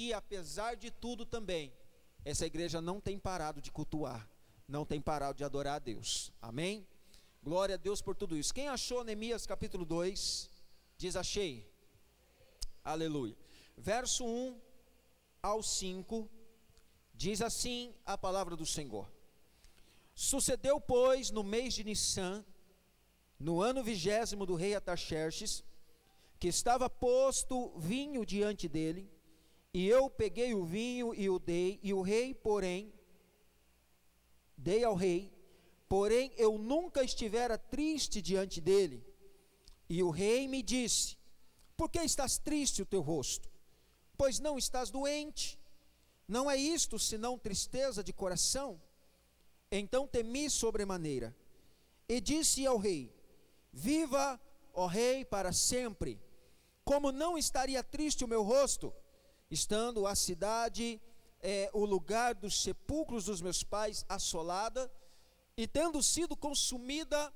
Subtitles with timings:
[0.00, 1.70] que, apesar de tudo também,
[2.24, 4.26] essa igreja não tem parado de cultuar,
[4.66, 6.32] não tem parado de adorar a Deus.
[6.40, 6.86] Amém?
[7.42, 8.54] Glória a Deus por tudo isso.
[8.54, 10.48] Quem achou Neemias capítulo 2?
[10.96, 11.70] Diz achei.
[12.82, 13.36] Aleluia.
[13.76, 14.58] Verso 1
[15.42, 16.30] ao 5
[17.12, 19.06] diz assim a palavra do Senhor.
[20.14, 22.42] Sucedeu, pois, no mês de Nissan,
[23.38, 25.62] no ano vigésimo do rei Ataxerxes,
[26.38, 29.19] que estava posto vinho diante dele,
[29.72, 32.92] e eu peguei o vinho e o dei, e o rei, porém,
[34.56, 35.32] dei ao rei,
[35.88, 39.04] porém eu nunca estivera triste diante dele.
[39.88, 41.16] E o rei me disse:
[41.76, 43.50] Por que estás triste o teu rosto?
[44.16, 45.58] Pois não estás doente.
[46.26, 48.80] Não é isto senão tristeza de coração?
[49.70, 51.34] Então temi sobremaneira
[52.08, 53.12] e disse ao rei:
[53.72, 54.40] Viva,
[54.74, 56.20] ó rei, para sempre.
[56.84, 58.92] Como não estaria triste o meu rosto,
[59.50, 61.00] estando a cidade,
[61.40, 64.90] é, o lugar dos sepulcros dos meus pais, assolada,
[65.56, 67.32] e tendo sido consumida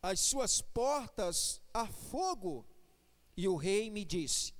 [0.00, 2.66] as suas portas a fogo.
[3.36, 4.54] E o rei me disse: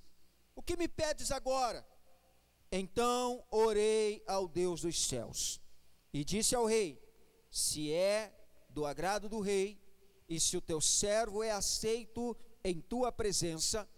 [0.54, 1.86] O que me pedes agora?
[2.72, 5.60] Então orei ao Deus dos céus
[6.12, 7.00] e disse ao rei:
[7.50, 8.34] Se é
[8.68, 9.80] do agrado do rei,
[10.28, 13.88] e se o teu servo é aceito em tua presença,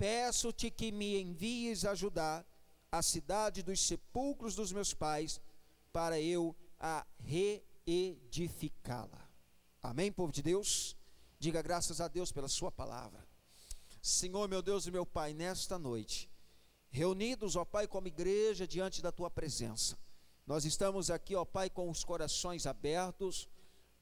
[0.00, 2.46] peço-te que me envies ajudar
[2.90, 5.40] a cidade dos sepulcros dos meus pais,
[5.92, 9.28] para eu a reedificá-la edificá-la.
[9.82, 10.96] Amém, povo de Deus?
[11.38, 13.26] Diga graças a Deus pela Sua palavra.
[14.02, 16.30] Senhor, meu Deus e meu Pai, nesta noite,
[16.90, 19.98] reunidos, ó Pai, como igreja diante da Tua presença,
[20.46, 23.48] nós estamos aqui, ó Pai, com os corações abertos,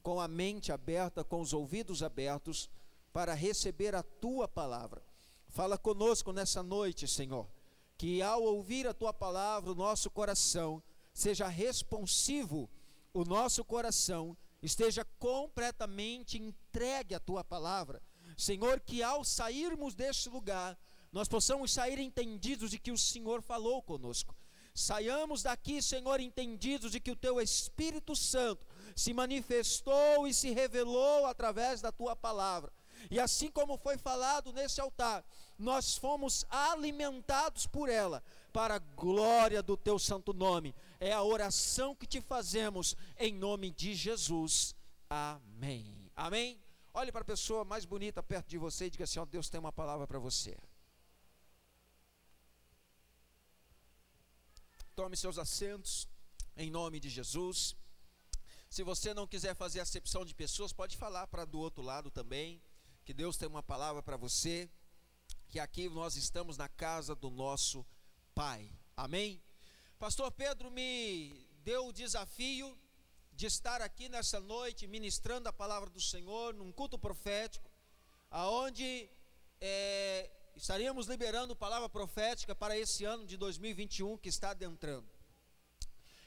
[0.03, 2.71] com a mente aberta, com os ouvidos abertos,
[3.13, 5.03] para receber a Tua palavra.
[5.49, 7.49] Fala conosco nessa noite, Senhor,
[7.97, 10.83] que ao ouvir a Tua palavra, o nosso coração
[11.13, 12.71] seja responsivo
[13.13, 18.03] o nosso coração esteja completamente entregue à tua palavra.
[18.37, 20.79] Senhor, que ao sairmos deste lugar,
[21.11, 24.37] nós possamos sair entendidos de que o Senhor falou conosco.
[24.75, 28.65] Saiamos daqui, Senhor, entendidos de que o teu Espírito Santo
[28.95, 32.73] se manifestou e se revelou através da tua palavra.
[33.11, 35.25] E assim como foi falado nesse altar,
[35.59, 38.23] nós fomos alimentados por ela,
[38.53, 40.75] para a glória do teu santo nome.
[41.01, 44.75] É a oração que te fazemos em nome de Jesus.
[45.09, 46.11] Amém.
[46.15, 46.61] Amém.
[46.93, 49.61] Olhe para a pessoa mais bonita perto de você e diga assim: ó, Deus tem
[49.61, 50.57] uma palavra para você.
[54.95, 56.09] Tome seus assentos
[56.57, 57.77] em nome de Jesus.
[58.69, 62.61] Se você não quiser fazer acepção de pessoas, pode falar para do outro lado também
[63.09, 64.69] que Deus tem uma palavra para você,
[65.49, 67.83] que aqui nós estamos na casa do nosso
[68.35, 68.71] Pai.
[68.95, 69.43] Amém?
[69.99, 72.79] Pastor Pedro me deu o desafio
[73.33, 77.71] de estar aqui nessa noite ministrando a palavra do Senhor num culto profético,
[78.31, 79.09] aonde
[79.59, 85.09] é, estaríamos liberando palavra profética para esse ano de 2021 que está adentrando.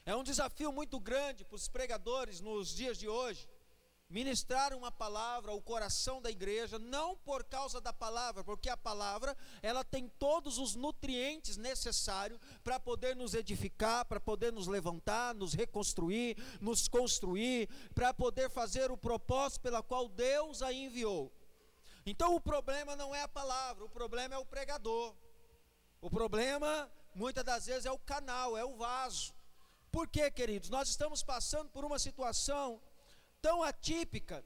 [0.04, 3.48] É um desafio muito grande para os pregadores nos dias de hoje,
[4.12, 9.34] ministrar uma palavra ao coração da igreja, não por causa da palavra, porque a palavra,
[9.62, 15.54] ela tem todos os nutrientes necessários para poder nos edificar, para poder nos levantar, nos
[15.54, 21.32] reconstruir, nos construir, para poder fazer o propósito pela qual Deus a enviou.
[22.04, 25.16] Então o problema não é a palavra, o problema é o pregador.
[26.02, 29.32] O problema, muitas das vezes, é o canal, é o vaso.
[29.90, 30.68] Por quê, queridos?
[30.68, 32.82] Nós estamos passando por uma situação
[33.42, 34.44] tão atípica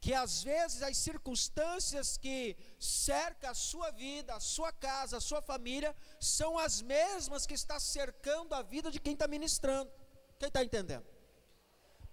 [0.00, 5.42] que às vezes as circunstâncias que cercam a sua vida, a sua casa, a sua
[5.42, 9.90] família, são as mesmas que está cercando a vida de quem está ministrando.
[10.38, 11.06] Quem está entendendo?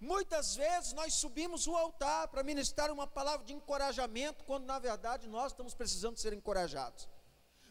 [0.00, 5.26] Muitas vezes nós subimos o altar para ministrar uma palavra de encorajamento, quando na verdade
[5.28, 7.08] nós estamos precisando ser encorajados.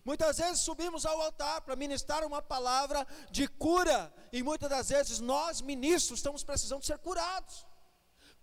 [0.03, 5.19] Muitas vezes subimos ao altar para ministrar uma palavra de cura, e muitas das vezes
[5.19, 7.65] nós, ministros, estamos precisando ser curados.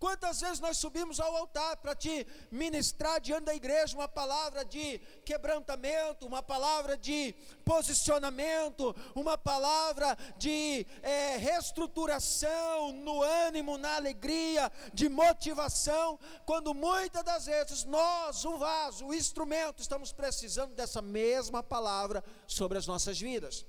[0.03, 4.99] Quantas vezes nós subimos ao altar para te ministrar diante da igreja uma palavra de
[5.25, 7.33] quebrantamento, uma palavra de
[7.65, 17.47] posicionamento, uma palavra de é, reestruturação no ânimo, na alegria, de motivação, quando muitas das
[17.47, 23.65] vezes nós, o vaso, o instrumento, estamos precisando dessa mesma palavra sobre as nossas vidas.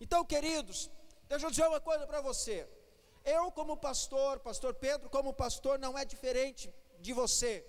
[0.00, 0.90] Então, queridos,
[1.28, 2.66] deixa eu dizer uma coisa para você.
[3.26, 7.66] Eu, como pastor, pastor Pedro, como pastor, não é diferente de você.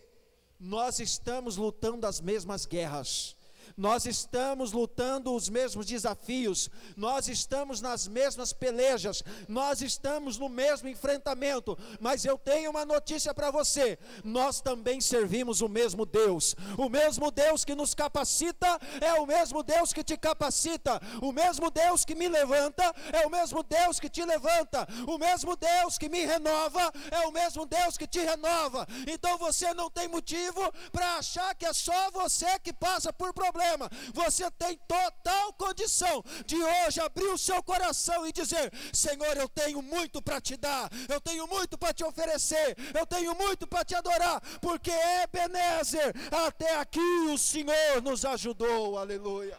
[0.60, 3.37] Nós estamos lutando as mesmas guerras.
[3.78, 10.90] Nós estamos lutando os mesmos desafios, nós estamos nas mesmas pelejas, nós estamos no mesmo
[10.90, 16.90] enfrentamento, mas eu tenho uma notícia para você: nós também servimos o mesmo Deus, o
[16.90, 22.04] mesmo Deus que nos capacita é o mesmo Deus que te capacita, o mesmo Deus
[22.04, 22.84] que me levanta
[23.14, 27.32] é o mesmo Deus que te levanta, o mesmo Deus que me renova é o
[27.32, 32.10] mesmo Deus que te renova, então você não tem motivo para achar que é só
[32.10, 33.34] você que passa por
[33.68, 39.50] problema, você tem total condição de hoje abrir o seu coração e dizer: Senhor, eu
[39.50, 43.84] tenho muito para te dar, eu tenho muito para te oferecer, eu tenho muito para
[43.84, 46.14] te adorar, porque Ebenezer,
[46.48, 47.00] até aqui
[47.32, 49.58] o Senhor nos ajudou, aleluia.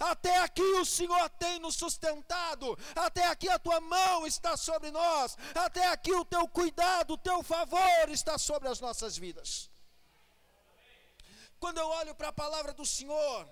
[0.00, 5.36] Até aqui o Senhor tem nos sustentado, até aqui a tua mão está sobre nós,
[5.54, 9.70] até aqui o teu cuidado, o teu favor está sobre as nossas vidas.
[11.64, 13.48] Quando eu olho para a palavra do Senhor,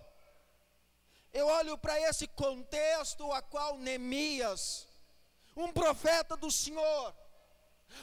[1.32, 4.87] eu olho para esse contexto a qual Neemias,
[5.56, 7.14] um profeta do Senhor,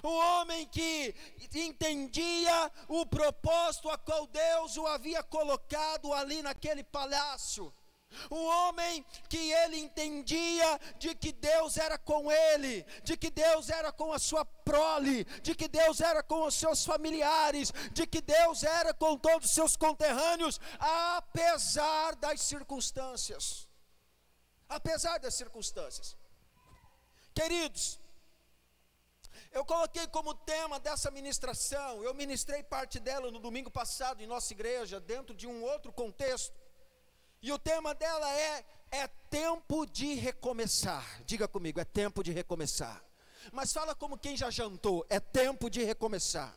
[0.03, 1.13] um homem que
[1.53, 7.71] entendia o propósito a qual Deus o havia colocado ali naquele palácio,
[8.31, 13.91] um homem que ele entendia de que Deus era com ele, de que Deus era
[13.91, 18.63] com a sua prole, de que Deus era com os seus familiares, de que Deus
[18.63, 23.67] era com todos os seus conterrâneos, apesar das circunstâncias.
[24.67, 26.15] Apesar das circunstâncias.
[27.33, 28.00] Queridos,
[29.51, 34.53] eu coloquei como tema dessa ministração, eu ministrei parte dela no domingo passado em nossa
[34.53, 36.53] igreja, dentro de um outro contexto
[37.41, 41.21] e o tema dela é é tempo de recomeçar.
[41.24, 43.03] Diga comigo, é tempo de recomeçar.
[43.51, 46.56] Mas fala como quem já jantou, é tempo de recomeçar.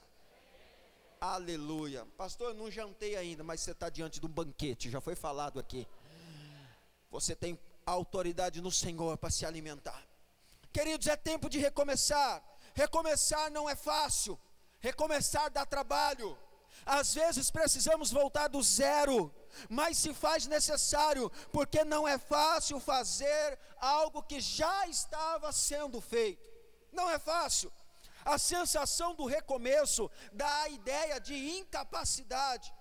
[1.21, 2.05] Aleluia.
[2.17, 5.61] Pastor, eu não jantei ainda, mas você está diante de um banquete, já foi falado
[5.61, 5.87] aqui.
[7.11, 10.03] Você tem autoridade no Senhor para se alimentar.
[10.73, 12.43] Queridos, é tempo de recomeçar.
[12.75, 14.39] Recomeçar não é fácil.
[14.81, 16.37] Recomeçar dá trabalho.
[16.85, 19.33] Às vezes precisamos voltar do zero,
[19.69, 26.51] mas se faz necessário, porque não é fácil fazer algo que já estava sendo feito.
[26.93, 27.73] Não é fácil.
[28.25, 32.73] A sensação do recomeço dá a ideia de incapacidade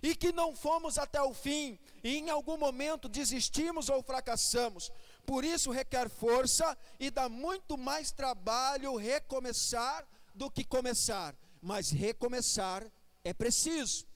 [0.00, 4.92] e que não fomos até o fim e em algum momento desistimos ou fracassamos.
[5.26, 12.90] Por isso requer força e dá muito mais trabalho recomeçar do que começar mas recomeçar
[13.24, 14.06] é preciso.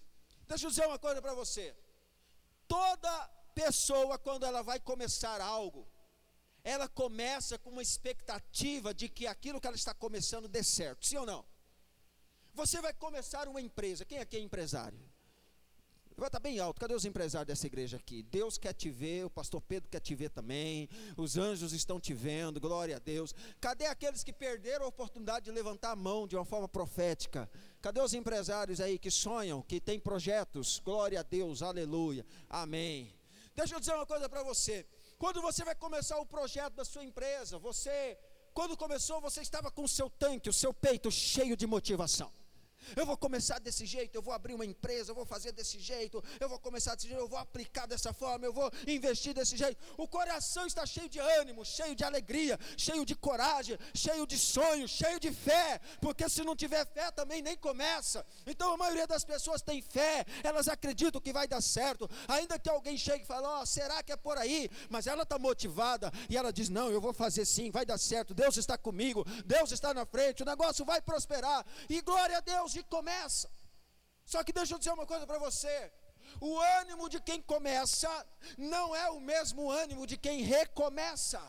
[0.47, 1.75] Deixa eu dizer uma coisa para você.
[2.67, 5.89] Toda pessoa, quando ela vai começar algo,
[6.65, 11.17] ela começa com uma expectativa de que aquilo que ela está começando dê certo, sim
[11.17, 11.45] ou não?
[12.55, 15.12] Você vai começar uma empresa, quem aqui é empresário?
[16.23, 16.81] Vai estar bem alto.
[16.81, 18.23] Cadê os empresários dessa igreja aqui?
[18.23, 20.89] Deus quer te ver, o pastor Pedro quer te ver também.
[21.17, 23.35] Os anjos estão te vendo, glória a Deus.
[23.61, 27.51] Cadê aqueles que perderam a oportunidade de levantar a mão de uma forma profética?
[27.81, 30.79] Cadê os empresários aí que sonham, que têm projetos?
[30.85, 33.13] Glória a Deus, aleluia, amém.
[33.57, 34.87] Deixa eu dizer uma coisa para você.
[35.19, 38.17] Quando você vai começar o projeto da sua empresa, você,
[38.55, 42.31] quando começou, você estava com o seu tanque, o seu peito cheio de motivação.
[42.97, 46.23] Eu vou começar desse jeito, eu vou abrir uma empresa, eu vou fazer desse jeito,
[46.41, 49.79] eu vou começar desse jeito, eu vou aplicar dessa forma, eu vou investir desse jeito.
[49.97, 54.89] O coração está cheio de ânimo, cheio de alegria, cheio de coragem, cheio de sonho,
[54.89, 58.25] cheio de fé, porque se não tiver fé também nem começa.
[58.47, 62.69] Então a maioria das pessoas tem fé, elas acreditam que vai dar certo, ainda que
[62.69, 64.71] alguém chegue e fale: Ó, oh, será que é por aí?
[64.89, 68.35] Mas ela está motivada e ela diz: Não, eu vou fazer sim, vai dar certo,
[68.35, 72.72] Deus está comigo, Deus está na frente, o negócio vai prosperar, e glória a Deus
[72.81, 73.51] começa.
[74.25, 75.93] Só que deixa eu dizer uma coisa para você:
[76.41, 78.09] o ânimo de quem começa
[78.57, 81.43] não é o mesmo ânimo de quem recomeça.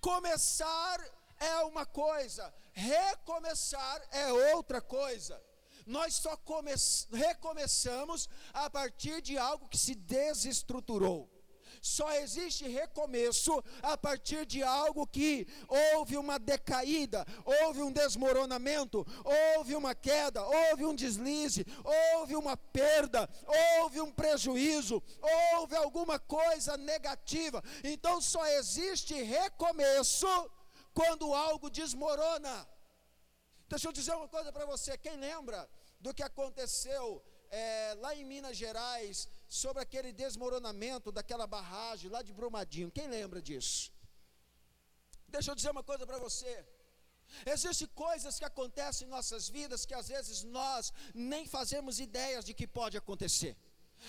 [0.00, 1.00] Começar
[1.38, 5.40] é uma coisa, recomeçar é outra coisa.
[5.86, 6.36] Nós só
[7.12, 11.37] recomeçamos a partir de algo que se desestruturou.
[11.80, 19.74] Só existe recomeço a partir de algo que houve uma decaída, houve um desmoronamento, houve
[19.74, 23.28] uma queda, houve um deslize, houve uma perda,
[23.80, 25.02] houve um prejuízo,
[25.54, 27.62] houve alguma coisa negativa.
[27.84, 30.26] Então só existe recomeço
[30.94, 32.68] quando algo desmorona.
[33.68, 35.68] Deixa eu dizer uma coisa para você: quem lembra
[36.00, 42.32] do que aconteceu é, lá em Minas Gerais, sobre aquele desmoronamento daquela barragem lá de
[42.32, 42.90] Brumadinho.
[42.90, 43.92] Quem lembra disso?
[45.28, 46.64] Deixa eu dizer uma coisa para você.
[47.44, 52.54] Existem coisas que acontecem em nossas vidas que às vezes nós nem fazemos ideias de
[52.54, 53.56] que pode acontecer.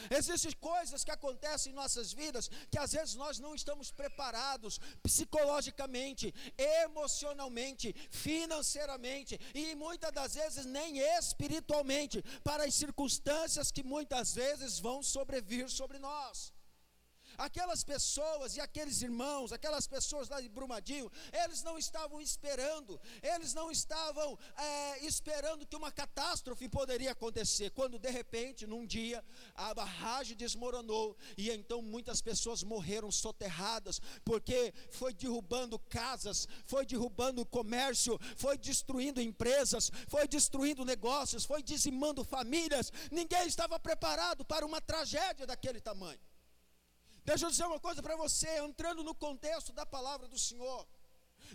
[0.10, 6.34] Existem coisas que acontecem em nossas vidas que às vezes nós não estamos preparados psicologicamente,
[6.58, 15.02] emocionalmente, financeiramente e muitas das vezes nem espiritualmente para as circunstâncias que muitas vezes vão
[15.02, 16.59] sobrevir sobre nós.
[17.40, 23.54] Aquelas pessoas e aqueles irmãos, aquelas pessoas lá de Brumadinho, eles não estavam esperando, eles
[23.54, 29.24] não estavam é, esperando que uma catástrofe poderia acontecer, quando de repente, num dia,
[29.56, 37.46] a barragem desmoronou e então muitas pessoas morreram soterradas, porque foi derrubando casas, foi derrubando
[37.46, 42.92] comércio, foi destruindo empresas, foi destruindo negócios, foi dizimando famílias.
[43.10, 46.20] Ninguém estava preparado para uma tragédia daquele tamanho.
[47.30, 50.88] Deixa eu dizer uma coisa para você, entrando no contexto da palavra do Senhor.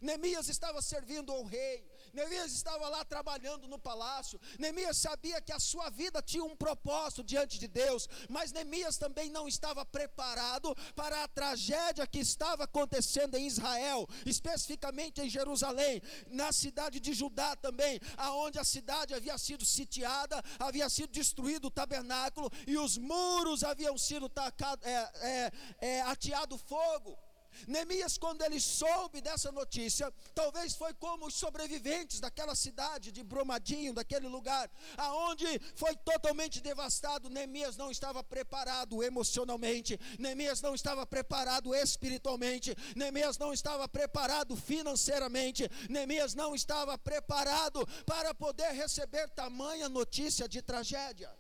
[0.01, 4.41] Neemias estava servindo ao rei, Neemias estava lá trabalhando no palácio.
[4.59, 9.29] Neemias sabia que a sua vida tinha um propósito diante de Deus, mas Neemias também
[9.29, 16.53] não estava preparado para a tragédia que estava acontecendo em Israel, especificamente em Jerusalém, na
[16.53, 22.51] cidade de Judá também, aonde a cidade havia sido sitiada, havia sido destruído o tabernáculo
[22.67, 27.19] e os muros haviam sido tacado, é, é, é, ateado fogo.
[27.67, 33.93] Neemias, quando ele soube dessa notícia, talvez foi como os sobreviventes daquela cidade de Bromadinho,
[33.93, 37.31] daquele lugar, aonde foi totalmente devastado.
[37.31, 45.69] Neemias não estava preparado emocionalmente, Neemias não estava preparado espiritualmente, Neemias não estava preparado financeiramente,
[45.89, 51.31] Neemias não estava preparado para poder receber tamanha notícia de tragédia.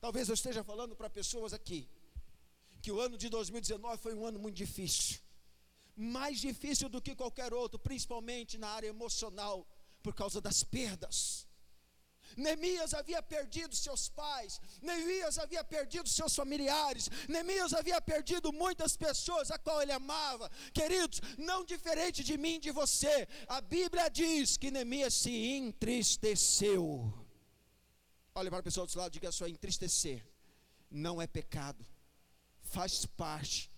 [0.00, 1.88] Talvez eu esteja falando para pessoas aqui
[2.84, 5.24] que o ano de 2019 foi um ano muito difícil
[5.96, 9.66] mais difícil do que qualquer outro, principalmente na área emocional,
[10.02, 11.46] por causa das perdas.
[12.36, 19.50] Neemias havia perdido seus pais, Neemias havia perdido seus familiares, Neemias havia perdido muitas pessoas
[19.50, 20.50] a qual ele amava.
[20.72, 27.12] Queridos, não diferente de mim, de você, a Bíblia diz que Neemias se entristeceu.
[28.34, 30.26] Olha para a pessoa do seu lado, diga só: entristecer
[30.90, 31.86] não é pecado
[32.74, 33.70] faz parte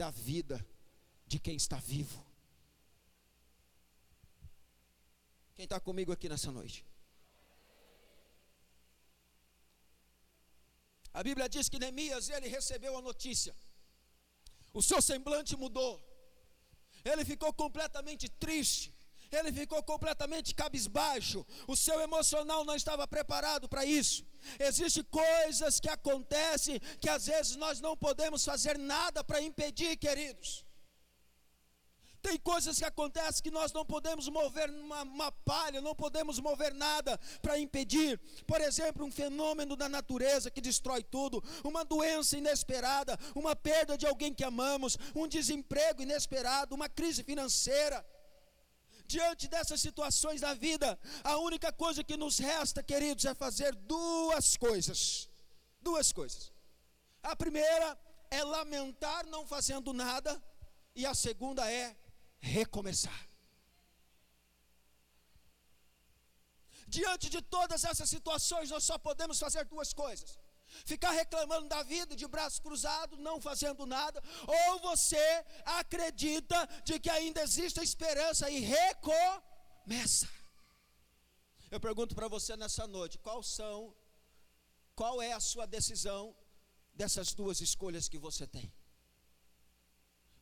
[0.00, 0.64] da vida
[1.26, 2.24] de quem está vivo.
[5.56, 6.78] Quem está comigo aqui nessa noite?
[11.12, 13.56] A Bíblia diz que Neemias, ele recebeu a notícia,
[14.72, 15.92] o seu semblante mudou,
[17.02, 18.94] ele ficou completamente triste,
[19.32, 24.24] ele ficou completamente cabisbaixo, o seu emocional não estava preparado para isso.
[24.58, 30.66] Existem coisas que acontecem que às vezes nós não podemos fazer nada para impedir, queridos.
[32.26, 36.74] Tem coisas que acontecem que nós não podemos mover uma, uma palha, não podemos mover
[36.74, 38.18] nada para impedir.
[38.44, 44.08] Por exemplo, um fenômeno da natureza que destrói tudo, uma doença inesperada, uma perda de
[44.08, 48.04] alguém que amamos, um desemprego inesperado, uma crise financeira
[49.06, 54.56] diante dessas situações da vida, a única coisa que nos resta, queridos, é fazer duas
[54.56, 55.28] coisas.
[55.80, 56.52] Duas coisas.
[57.22, 57.98] A primeira
[58.30, 60.42] é lamentar não fazendo nada,
[60.94, 61.96] e a segunda é
[62.38, 63.28] recomeçar.
[66.88, 70.45] Diante de todas essas situações, nós só podemos fazer duas coisas
[70.84, 77.10] ficar reclamando da vida de braços cruzados, não fazendo nada, ou você acredita de que
[77.10, 80.28] ainda existe esperança e recomeça.
[81.70, 83.94] Eu pergunto para você nessa noite, qual são
[84.94, 86.34] qual é a sua decisão
[86.94, 88.72] dessas duas escolhas que você tem?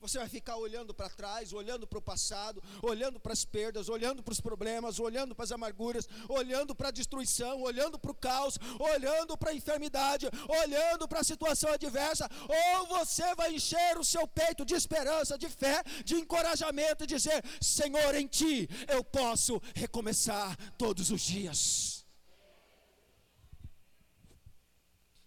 [0.05, 4.23] Você vai ficar olhando para trás, olhando para o passado, olhando para as perdas, olhando
[4.23, 8.59] para os problemas, olhando para as amarguras, olhando para a destruição, olhando para o caos,
[8.79, 12.29] olhando para a enfermidade, olhando para a situação adversa,
[12.77, 17.43] ou você vai encher o seu peito de esperança, de fé, de encorajamento e dizer:
[17.59, 22.05] Senhor, em ti eu posso recomeçar todos os dias.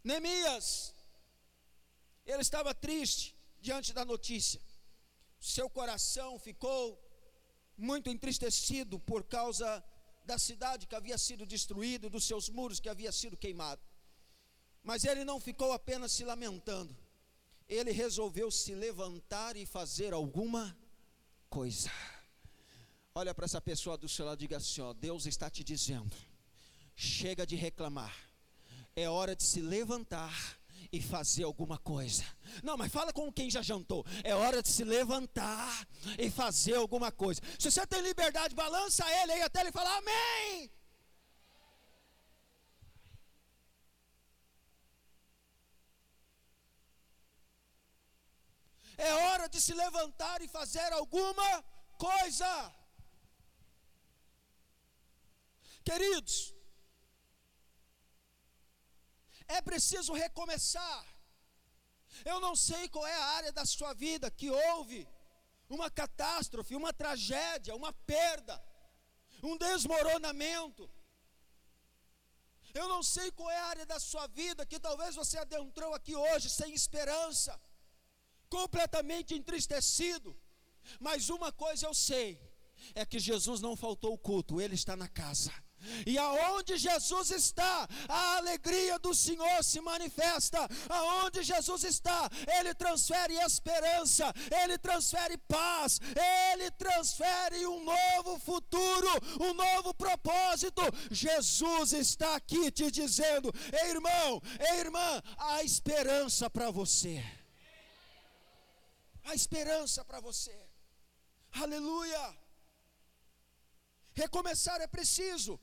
[0.03, 0.93] Neemias,
[2.27, 4.66] ele estava triste diante da notícia
[5.39, 6.99] seu coração ficou
[7.77, 9.83] muito entristecido por causa
[10.25, 13.81] da cidade que havia sido destruída, dos seus muros que havia sido queimado.
[14.83, 16.95] Mas ele não ficou apenas se lamentando,
[17.67, 20.77] ele resolveu se levantar e fazer alguma
[21.49, 21.91] coisa.
[23.13, 26.15] Olha para essa pessoa do seu lado e diga assim: ó, Deus está te dizendo,
[26.95, 28.15] chega de reclamar,
[28.95, 30.56] é hora de se levantar
[30.91, 32.23] e fazer alguma coisa.
[32.63, 34.05] Não, mas fala com quem já jantou.
[34.23, 37.41] É hora de se levantar e fazer alguma coisa.
[37.59, 40.71] Se você tem liberdade, balança ele aí até ele falar amém.
[48.97, 51.63] É hora de se levantar e fazer alguma
[51.97, 52.73] coisa.
[55.83, 56.53] Queridos,
[59.47, 61.05] é preciso recomeçar.
[62.25, 65.07] Eu não sei qual é a área da sua vida que houve
[65.69, 68.61] uma catástrofe, uma tragédia, uma perda,
[69.43, 70.89] um desmoronamento.
[72.73, 76.15] Eu não sei qual é a área da sua vida que talvez você adentrou aqui
[76.15, 77.59] hoje sem esperança,
[78.49, 80.39] completamente entristecido.
[80.99, 82.39] Mas uma coisa eu sei:
[82.93, 85.51] é que Jesus não faltou o culto, ele está na casa.
[86.05, 90.67] E aonde Jesus está, a alegria do Senhor se manifesta.
[90.89, 92.29] Aonde Jesus está,
[92.59, 95.99] Ele transfere esperança, Ele transfere paz,
[96.51, 100.81] Ele transfere um novo futuro, um novo propósito.
[101.11, 107.23] Jesus está aqui te dizendo: ei irmão, ei irmã, há esperança para você.
[109.23, 110.57] Há esperança para você.
[111.51, 112.37] Aleluia.
[114.13, 115.59] Recomeçar é preciso.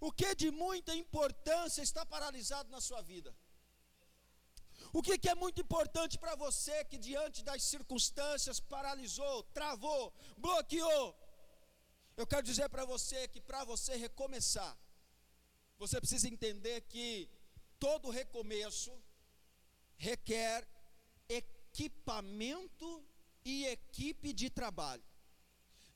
[0.00, 3.36] O que de muita importância está paralisado na sua vida?
[4.92, 11.14] O que, que é muito importante para você que diante das circunstâncias paralisou, travou, bloqueou?
[12.16, 14.76] Eu quero dizer para você que para você recomeçar,
[15.78, 17.30] você precisa entender que
[17.78, 18.92] todo recomeço
[19.96, 20.66] requer
[21.28, 23.04] equipamento
[23.44, 25.04] e equipe de trabalho.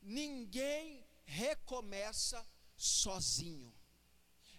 [0.01, 2.47] Ninguém recomeça
[2.77, 3.73] sozinho.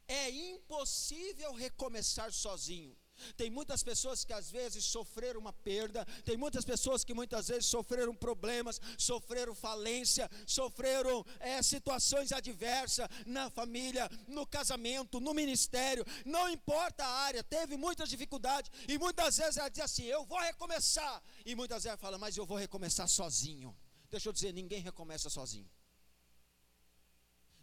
[0.07, 2.95] É impossível recomeçar sozinho.
[3.37, 7.65] Tem muitas pessoas que às vezes sofreram uma perda, tem muitas pessoas que muitas vezes
[7.65, 16.49] sofreram problemas, sofreram falência, sofreram é, situações adversas na família, no casamento, no ministério, não
[16.49, 21.23] importa a área, teve muitas dificuldades, e muitas vezes ela diz assim: Eu vou recomeçar,
[21.45, 23.75] e muitas vezes ela fala, Mas eu vou recomeçar sozinho.
[24.09, 25.69] Deixa eu dizer: ninguém recomeça sozinho.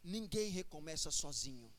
[0.02, 1.72] Ninguém recomeça sozinho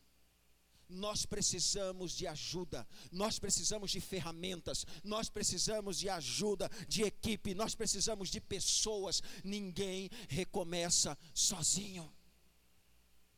[0.90, 7.76] nós precisamos de ajuda, nós precisamos de ferramentas, nós precisamos de ajuda, de equipe, nós
[7.76, 9.22] precisamos de pessoas.
[9.44, 12.14] Ninguém recomeça sozinho.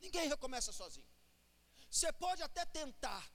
[0.02, 1.08] Ninguém recomeça sozinho.
[1.90, 3.32] Você pode até tentar,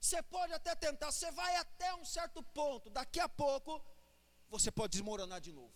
[0.00, 3.80] você pode até tentar, você vai até um certo ponto, daqui a pouco
[4.48, 5.72] você pode desmoronar de novo.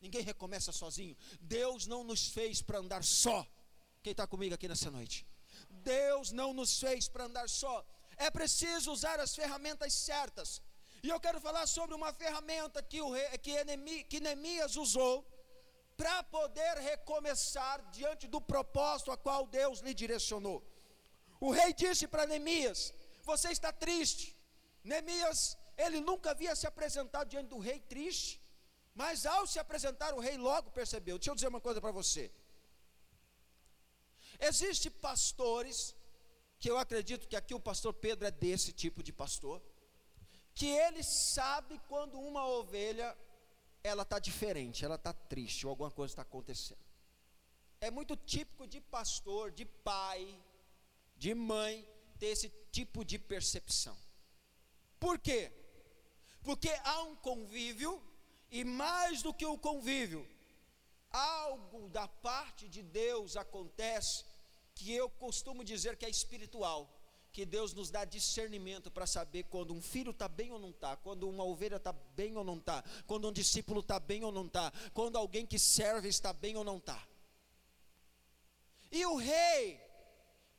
[0.00, 1.16] Ninguém recomeça sozinho.
[1.40, 3.46] Deus não nos fez para andar só.
[4.02, 5.26] Quem está comigo aqui nessa noite?
[5.84, 7.76] Deus não nos fez para andar só.
[8.16, 10.62] É preciso usar as ferramentas certas.
[11.04, 13.10] E eu quero falar sobre uma ferramenta que, o
[13.42, 15.14] que, que Neemias usou
[15.96, 20.58] para poder recomeçar diante do propósito a qual Deus lhe direcionou.
[21.40, 22.92] O rei disse para Neemias:
[23.30, 24.26] Você está triste.
[24.82, 28.40] Neemias, ele nunca havia se apresentado diante do rei triste,
[28.94, 31.18] mas ao se apresentar, o rei logo percebeu.
[31.18, 32.30] Deixa eu dizer uma coisa para você.
[34.40, 35.94] Existem pastores,
[36.58, 39.62] que eu acredito que aqui o pastor Pedro é desse tipo de pastor,
[40.54, 43.16] que ele sabe quando uma ovelha
[43.82, 46.78] ela está diferente, ela está triste, ou alguma coisa está acontecendo.
[47.80, 50.42] É muito típico de pastor, de pai,
[51.16, 51.86] de mãe,
[52.18, 53.96] ter esse tipo de percepção.
[54.98, 55.52] Por quê?
[56.42, 58.02] Porque há um convívio,
[58.50, 60.26] e mais do que o convívio,
[61.14, 64.24] algo da parte de Deus acontece
[64.74, 66.90] que eu costumo dizer que é espiritual,
[67.32, 70.96] que Deus nos dá discernimento para saber quando um filho está bem ou não está,
[70.96, 74.46] quando uma ovelha está bem ou não está, quando um discípulo está bem ou não
[74.46, 77.00] está, quando alguém que serve está bem ou não está.
[78.90, 79.80] E o rei,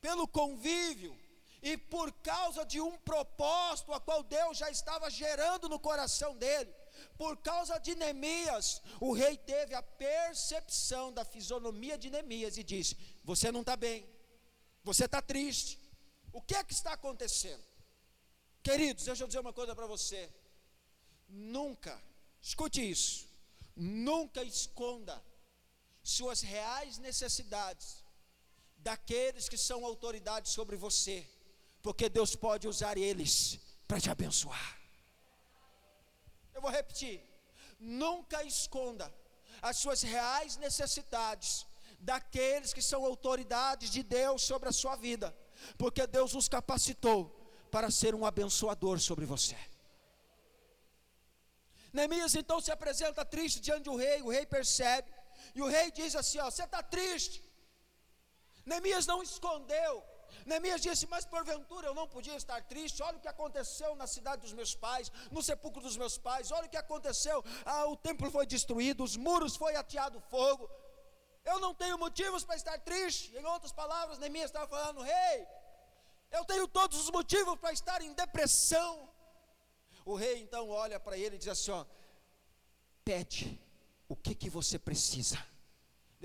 [0.00, 1.18] pelo convívio,
[1.62, 6.72] e por causa de um propósito a qual Deus já estava gerando no coração dele,
[7.18, 12.96] por causa de Neemias, o rei teve a percepção da fisionomia de Neemias e disse:
[13.24, 14.08] Você não está bem,
[14.82, 15.78] você está triste.
[16.32, 17.64] O que é que está acontecendo?
[18.62, 20.30] Queridos, deixa eu dizer uma coisa para você.
[21.28, 22.00] Nunca,
[22.42, 23.26] escute isso,
[23.74, 25.22] nunca esconda
[26.02, 28.04] suas reais necessidades
[28.76, 31.28] daqueles que são autoridades sobre você,
[31.82, 34.85] porque Deus pode usar eles para te abençoar.
[36.56, 37.16] Eu vou repetir:
[37.78, 39.06] nunca esconda
[39.68, 41.66] as suas reais necessidades
[42.10, 45.28] daqueles que são autoridades de Deus sobre a sua vida,
[45.76, 47.18] porque Deus os capacitou
[47.70, 49.58] para ser um abençoador sobre você.
[51.92, 55.10] Neemias então se apresenta triste diante do rei, o rei percebe,
[55.54, 57.38] e o rei diz assim: ó, Você está triste.
[58.64, 59.92] Neemias não escondeu,
[60.46, 63.02] Neemias disse: Mas porventura eu não podia estar triste.
[63.02, 66.52] Olha o que aconteceu na cidade dos meus pais, no sepulcro dos meus pais.
[66.52, 67.44] Olha o que aconteceu.
[67.64, 70.70] Ah, o templo foi destruído, os muros foi ateado fogo.
[71.44, 73.36] Eu não tenho motivos para estar triste.
[73.36, 75.46] Em outras palavras, Neemias estava falando: Rei,
[76.30, 79.08] eu tenho todos os motivos para estar em depressão.
[80.04, 81.84] O rei então olha para ele e diz assim: ó,
[83.04, 83.60] pede
[84.08, 85.36] o que que você precisa.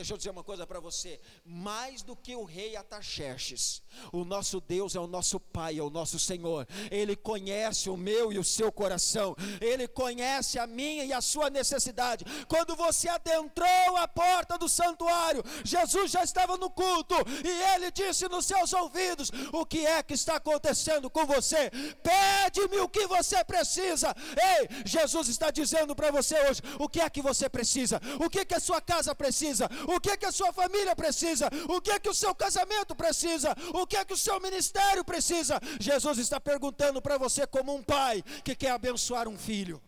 [0.01, 4.59] Deixa eu dizer uma coisa para você: mais do que o rei Ataxerxes, o nosso
[4.59, 6.67] Deus é o nosso Pai, é o nosso Senhor.
[6.89, 11.51] Ele conhece o meu e o seu coração, ele conhece a minha e a sua
[11.51, 12.25] necessidade.
[12.47, 17.13] Quando você adentrou a porta do santuário, Jesus já estava no culto
[17.45, 21.69] e ele disse nos seus ouvidos: O que é que está acontecendo com você?
[22.01, 24.15] Pede-me o que você precisa.
[24.35, 28.01] Ei, Jesus está dizendo para você hoje: O que é que você precisa?
[28.19, 29.69] O que, que a sua casa precisa?
[29.95, 32.95] O que é que a sua família precisa, o que é que o seu casamento
[32.95, 35.59] precisa, o que é que o seu ministério precisa.
[35.79, 39.81] Jesus está perguntando para você, como um pai que quer abençoar um filho.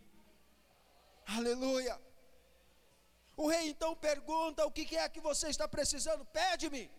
[1.26, 2.00] Aleluia.
[3.36, 6.26] O rei então pergunta: o que é que você está precisando?
[6.26, 6.90] Pede-me.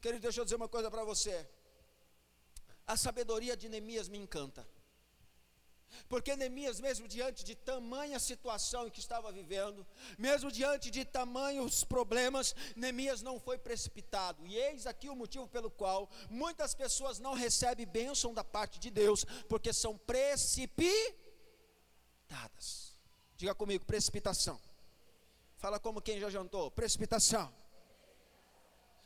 [0.00, 1.48] Querido, deixa eu dizer uma coisa para você.
[2.86, 4.66] A sabedoria de Neemias me encanta.
[6.08, 9.86] Porque Neemias, mesmo diante de tamanha situação em que estava vivendo,
[10.18, 14.46] mesmo diante de tamanhos problemas, Neemias não foi precipitado.
[14.46, 18.90] E eis aqui o motivo pelo qual muitas pessoas não recebem bênção da parte de
[18.90, 21.14] Deus, porque são precipitadas.
[23.36, 24.60] Diga comigo, precipitação.
[25.56, 27.52] Fala como quem já jantou, precipitação.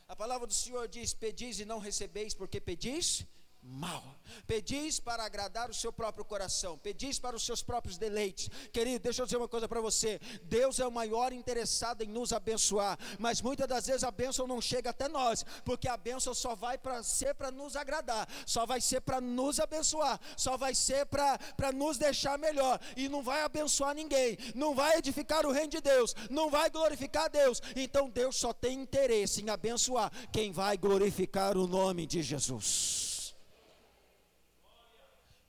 [0.07, 3.25] A palavra do Senhor diz: Pedis e não recebeis, porque pedis
[3.61, 4.19] mal.
[4.45, 8.49] Pedis para agradar o seu próprio coração, pedis para os seus próprios deleites.
[8.71, 12.31] Querido, deixa eu dizer uma coisa para você: Deus é o maior interessado em nos
[12.31, 16.55] abençoar, mas muitas das vezes a bênção não chega até nós, porque a bênção só
[16.55, 21.05] vai para ser para nos agradar, só vai ser para nos abençoar, só vai ser
[21.05, 25.81] para nos deixar melhor, e não vai abençoar ninguém, não vai edificar o reino de
[25.81, 27.61] Deus, não vai glorificar Deus.
[27.75, 33.08] Então Deus só tem interesse em abençoar quem vai glorificar o nome de Jesus.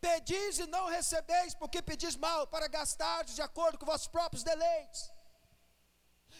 [0.00, 5.10] Pedis e não recebeis, porque pedis mal, para gastar de acordo com vossos próprios deleites.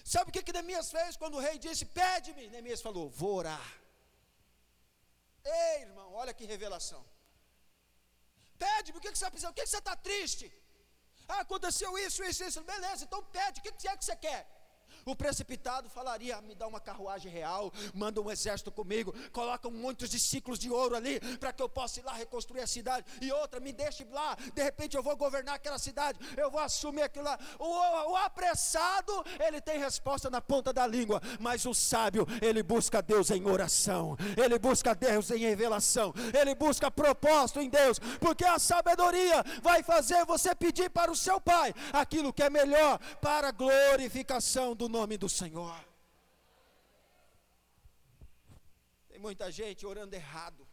[0.04, 2.48] Sabe o que, que Neemias fez quando o rei disse: Pede-me?
[2.48, 3.68] Neemias falou: Vou orar.
[5.44, 7.04] Ei, irmão, olha que revelação.
[8.58, 9.50] Pede-me, o que, que você está?
[9.50, 10.46] O que, que você está triste?
[11.28, 12.62] Ah, aconteceu isso, isso, isso.
[12.62, 14.59] Beleza, então pede, o que, que é que você quer?
[15.04, 20.18] O precipitado falaria: me dá uma carruagem real, manda um exército comigo, coloca muitos de
[20.18, 23.06] ciclos de ouro ali, para que eu possa ir lá reconstruir a cidade.
[23.20, 27.02] E outra, me deixe lá, de repente eu vou governar aquela cidade, eu vou assumir
[27.02, 27.38] aquilo lá.
[27.58, 33.02] O, o apressado, ele tem resposta na ponta da língua, mas o sábio, ele busca
[33.02, 38.58] Deus em oração, ele busca Deus em revelação, ele busca propósito em Deus, porque a
[38.58, 43.52] sabedoria vai fazer você pedir para o seu pai aquilo que é melhor para a
[43.52, 45.78] glorificação do nome do Senhor.
[49.08, 50.66] Tem muita gente orando errado.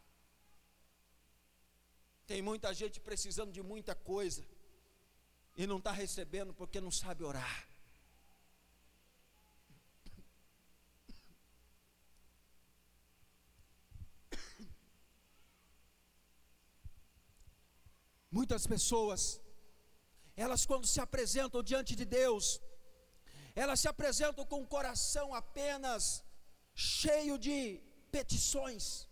[2.26, 4.44] Tem muita gente precisando de muita coisa
[5.56, 7.68] e não está recebendo porque não sabe orar.
[18.30, 19.42] Muitas pessoas,
[20.36, 22.62] elas quando se apresentam diante de Deus,
[23.62, 26.24] elas se apresentam com o coração apenas
[26.76, 29.08] cheio de petições.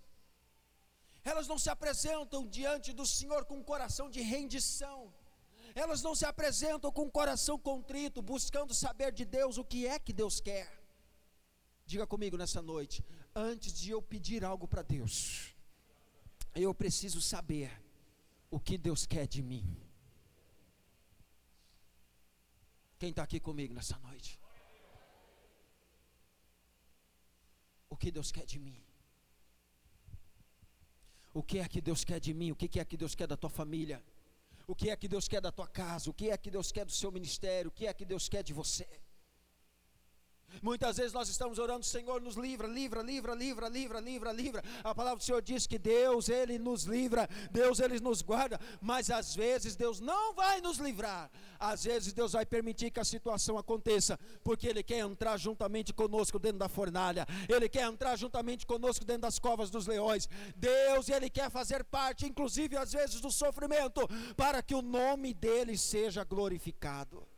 [1.23, 5.11] Elas não se apresentam diante do Senhor com um coração de rendição.
[5.73, 9.97] Elas não se apresentam com um coração contrito, buscando saber de Deus o que é
[9.97, 10.67] que Deus quer.
[11.83, 13.03] Diga comigo nessa noite,
[13.35, 15.55] antes de eu pedir algo para Deus,
[16.53, 17.71] eu preciso saber
[18.51, 19.84] o que Deus quer de mim.
[22.97, 24.39] Quem está aqui comigo nessa noite?
[27.89, 28.81] O que Deus quer de mim?
[31.33, 32.51] O que é que Deus quer de mim?
[32.51, 34.03] O que é que Deus quer da tua família?
[34.67, 36.09] O que é que Deus quer da tua casa?
[36.09, 37.69] O que é que Deus quer do seu ministério?
[37.69, 38.87] O que é que Deus quer de você?
[40.61, 44.63] Muitas vezes nós estamos orando, Senhor, nos livra, livra, livra, livra, livra, livra, livra.
[44.83, 49.09] A palavra do Senhor diz que Deus, Ele nos livra, Deus, Ele nos guarda, mas
[49.09, 53.57] às vezes Deus não vai nos livrar Às vezes Deus vai permitir que a situação
[53.57, 59.05] aconteça, porque Ele quer entrar juntamente conosco dentro da fornalha, Ele quer entrar juntamente conosco
[59.05, 60.27] dentro das covas dos leões.
[60.55, 65.77] Deus, Ele quer fazer parte, inclusive às vezes, do sofrimento, para que o nome dEle
[65.77, 67.34] seja glorificado.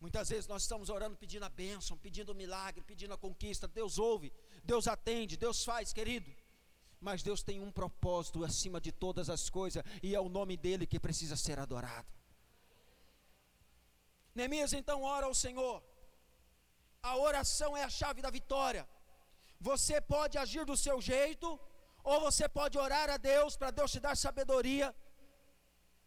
[0.00, 3.66] Muitas vezes nós estamos orando pedindo a bênção, pedindo o milagre, pedindo a conquista.
[3.66, 4.32] Deus ouve,
[4.62, 6.30] Deus atende, Deus faz, querido.
[7.00, 10.86] Mas Deus tem um propósito acima de todas as coisas, e é o nome dele
[10.86, 12.08] que precisa ser adorado.
[14.34, 15.82] Neemias então ora ao Senhor.
[17.02, 18.88] A oração é a chave da vitória.
[19.60, 21.58] Você pode agir do seu jeito,
[22.04, 24.94] ou você pode orar a Deus para Deus te dar sabedoria,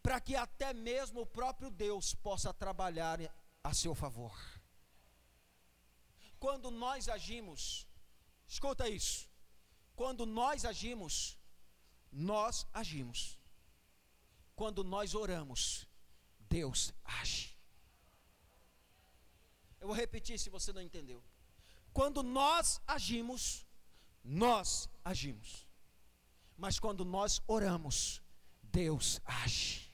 [0.01, 3.19] para que até mesmo o próprio Deus possa trabalhar
[3.63, 4.34] a seu favor.
[6.39, 7.88] Quando nós agimos,
[8.47, 9.30] escuta isso,
[9.95, 11.38] quando nós agimos,
[12.12, 13.38] nós agimos.
[14.56, 15.88] Quando nós oramos,
[16.39, 17.56] Deus age.
[19.80, 21.24] Eu vou repetir se você não entendeu.
[21.93, 23.65] Quando nós agimos,
[24.24, 25.67] nós agimos.
[26.58, 28.21] Mas quando nós oramos,
[28.63, 29.91] Deus age.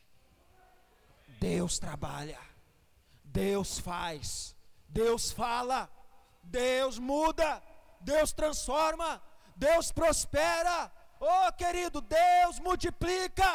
[1.40, 2.40] Deus trabalha.
[3.38, 4.28] Deus faz,
[4.90, 5.80] Deus fala,
[6.42, 7.50] Deus muda,
[8.02, 9.10] Deus transforma,
[9.56, 10.92] Deus prospera.
[11.20, 13.50] Oh, querido, Deus multiplica,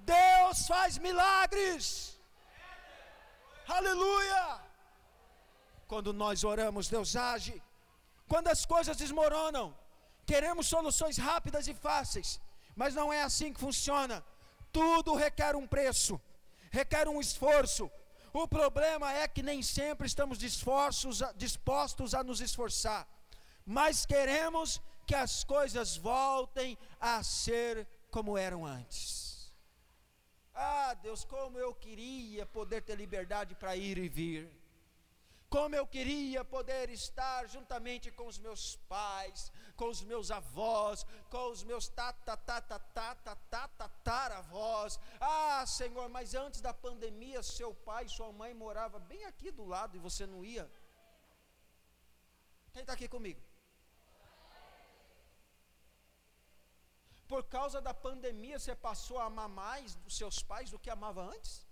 [0.00, 2.20] Deus faz milagres.
[3.78, 4.44] Aleluia!
[5.86, 7.56] Quando nós oramos, Deus age.
[8.28, 9.66] Quando as coisas desmoronam,
[10.26, 12.38] queremos soluções rápidas e fáceis,
[12.76, 14.22] mas não é assim que funciona.
[14.70, 16.20] Tudo requer um preço,
[16.70, 17.90] requer um esforço,
[18.42, 23.06] o problema é que nem sempre estamos dispostos a nos esforçar,
[23.64, 29.52] mas queremos que as coisas voltem a ser como eram antes.
[30.54, 34.50] Ah, Deus, como eu queria poder ter liberdade para ir e vir.
[35.54, 38.62] Como eu queria poder estar juntamente com os meus
[38.92, 41.86] pais, com os meus avós, com os meus
[43.52, 44.98] tataravós.
[45.20, 49.64] Ah, Senhor, mas antes da pandemia, seu pai e sua mãe morava bem aqui do
[49.64, 50.68] lado e você não ia.
[52.72, 53.40] Quem está aqui comigo?
[57.28, 61.22] Por causa da pandemia, você passou a amar mais os seus pais do que amava
[61.22, 61.64] antes?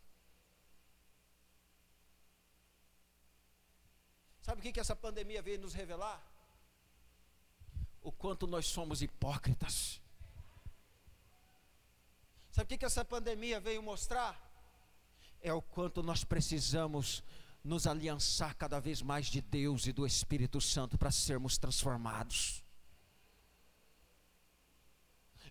[4.42, 6.20] Sabe o que, que essa pandemia veio nos revelar?
[8.02, 10.00] O quanto nós somos hipócritas.
[12.50, 14.36] Sabe o que, que essa pandemia veio mostrar?
[15.40, 17.22] É o quanto nós precisamos
[17.62, 22.64] nos aliançar cada vez mais de Deus e do Espírito Santo para sermos transformados.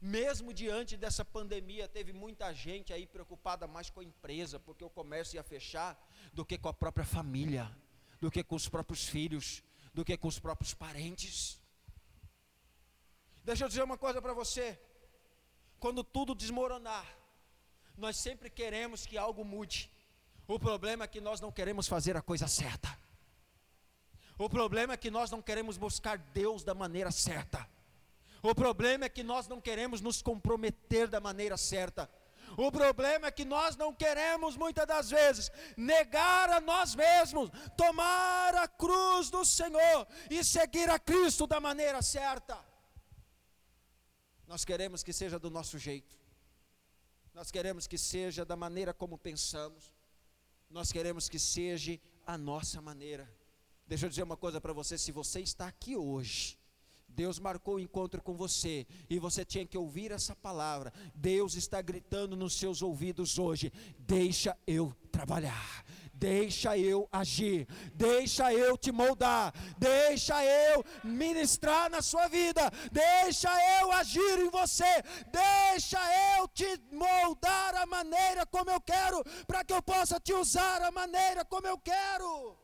[0.01, 4.89] Mesmo diante dessa pandemia, teve muita gente aí preocupada mais com a empresa, porque o
[4.89, 5.97] comércio ia fechar,
[6.34, 7.73] do que com a própria família
[8.22, 11.60] do que com os próprios filhos, do que com os próprios parentes.
[13.44, 14.80] Deixa eu dizer uma coisa para você.
[15.80, 17.06] Quando tudo desmoronar,
[17.98, 19.92] nós sempre queremos que algo mude.
[20.48, 22.96] O problema é que nós não queremos fazer a coisa certa.
[24.38, 27.68] O problema é que nós não queremos buscar Deus da maneira certa.
[28.44, 32.10] O problema é que nós não queremos nos comprometer da maneira certa.
[32.58, 38.56] O problema é que nós não queremos muitas das vezes negar a nós mesmos, tomar
[38.56, 42.58] a cruz do Senhor e seguir a Cristo da maneira certa.
[44.48, 46.20] Nós queremos que seja do nosso jeito.
[47.34, 49.94] Nós queremos que seja da maneira como pensamos.
[50.70, 53.30] Nós queremos que seja a nossa maneira.
[53.88, 56.60] Deixa eu dizer uma coisa para você: se você está aqui hoje,
[57.15, 60.93] Deus marcou o encontro com você e você tinha que ouvir essa palavra.
[61.13, 65.86] Deus está gritando nos seus ouvidos hoje: deixa eu trabalhar.
[66.13, 73.91] Deixa eu agir, deixa eu te moldar, deixa eu ministrar na sua vida, deixa eu
[73.91, 75.97] agir em você, deixa
[76.38, 80.91] eu te moldar a maneira como eu quero, para que eu possa te usar a
[80.91, 82.56] maneira como eu quero.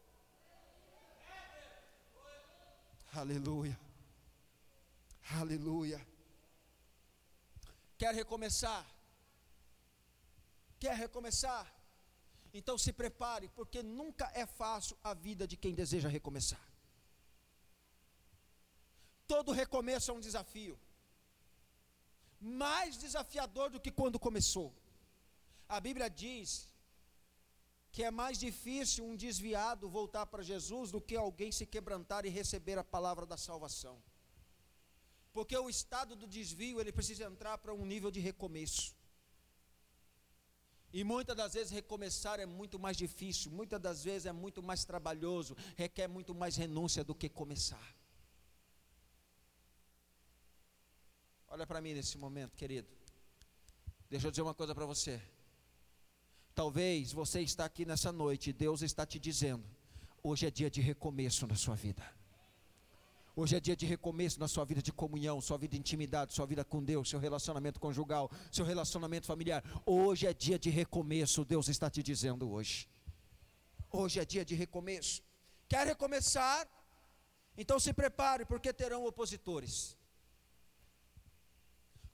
[3.16, 3.87] Aleluia.
[5.36, 6.06] Aleluia.
[7.98, 8.86] Quer recomeçar?
[10.80, 11.74] Quer recomeçar?
[12.54, 16.66] Então se prepare, porque nunca é fácil a vida de quem deseja recomeçar.
[19.28, 20.80] Todo recomeço é um desafio,
[22.40, 24.74] mais desafiador do que quando começou.
[25.68, 26.70] A Bíblia diz
[27.92, 32.30] que é mais difícil um desviado voltar para Jesus do que alguém se quebrantar e
[32.30, 34.02] receber a palavra da salvação.
[35.38, 38.96] Porque o estado do desvio, ele precisa entrar para um nível de recomeço.
[40.92, 44.84] E muitas das vezes recomeçar é muito mais difícil, muitas das vezes é muito mais
[44.84, 47.96] trabalhoso, requer muito mais renúncia do que começar.
[51.48, 52.88] Olha para mim nesse momento, querido.
[54.10, 55.22] Deixa eu dizer uma coisa para você.
[56.56, 59.64] Talvez você está aqui nessa noite Deus está te dizendo:
[60.24, 62.17] hoje é dia de recomeço na sua vida.
[63.40, 66.48] Hoje é dia de recomeço na sua vida de comunhão, sua vida de intimidade, sua
[66.48, 69.64] vida com Deus, seu relacionamento conjugal, seu relacionamento familiar.
[69.86, 72.90] Hoje é dia de recomeço, Deus está te dizendo hoje.
[73.92, 75.22] Hoje é dia de recomeço.
[75.70, 76.68] Quer recomeçar?
[77.56, 79.96] Então se prepare, porque terão opositores.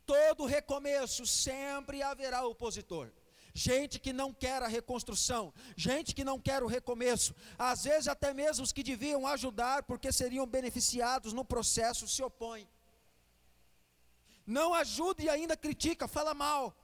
[0.05, 3.09] Todo recomeço sempre haverá opositor
[3.53, 8.33] gente que não quer a reconstrução, gente que não quer o recomeço, às vezes até
[8.33, 12.67] mesmo os que deviam ajudar, porque seriam beneficiados no processo, se opõem.
[14.45, 16.75] Não ajuda e ainda critica, fala mal.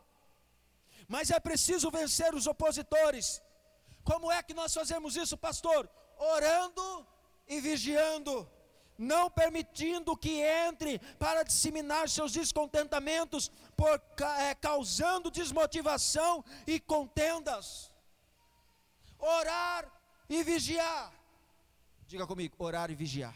[1.08, 3.41] Mas é preciso vencer os opositores.
[4.03, 5.89] Como é que nós fazemos isso, pastor?
[6.17, 7.08] Orando
[7.47, 8.49] e vigiando
[8.99, 14.01] não permitindo que entre para disseminar seus descontentamentos, por,
[14.39, 17.89] é, causando desmotivação e contendas.
[19.17, 19.89] Orar
[20.29, 21.13] e vigiar.
[22.07, 23.35] Diga comigo: orar e vigiar.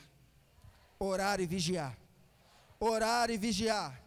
[0.99, 1.97] Orar e vigiar.
[2.79, 4.01] Orar e vigiar.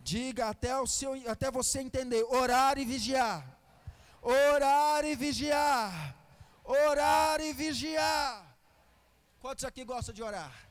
[0.00, 3.58] Diga até, o seu, até você entender: orar e vigiar.
[4.22, 6.16] Orar e vigiar.
[6.64, 8.56] Orar e vigiar.
[9.40, 10.63] Quantos aqui gostam de orar?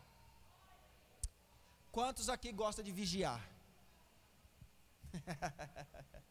[1.93, 3.39] Quantos aqui gostam de vigiar?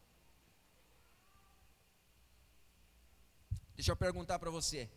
[3.77, 4.91] Deixa eu perguntar para você.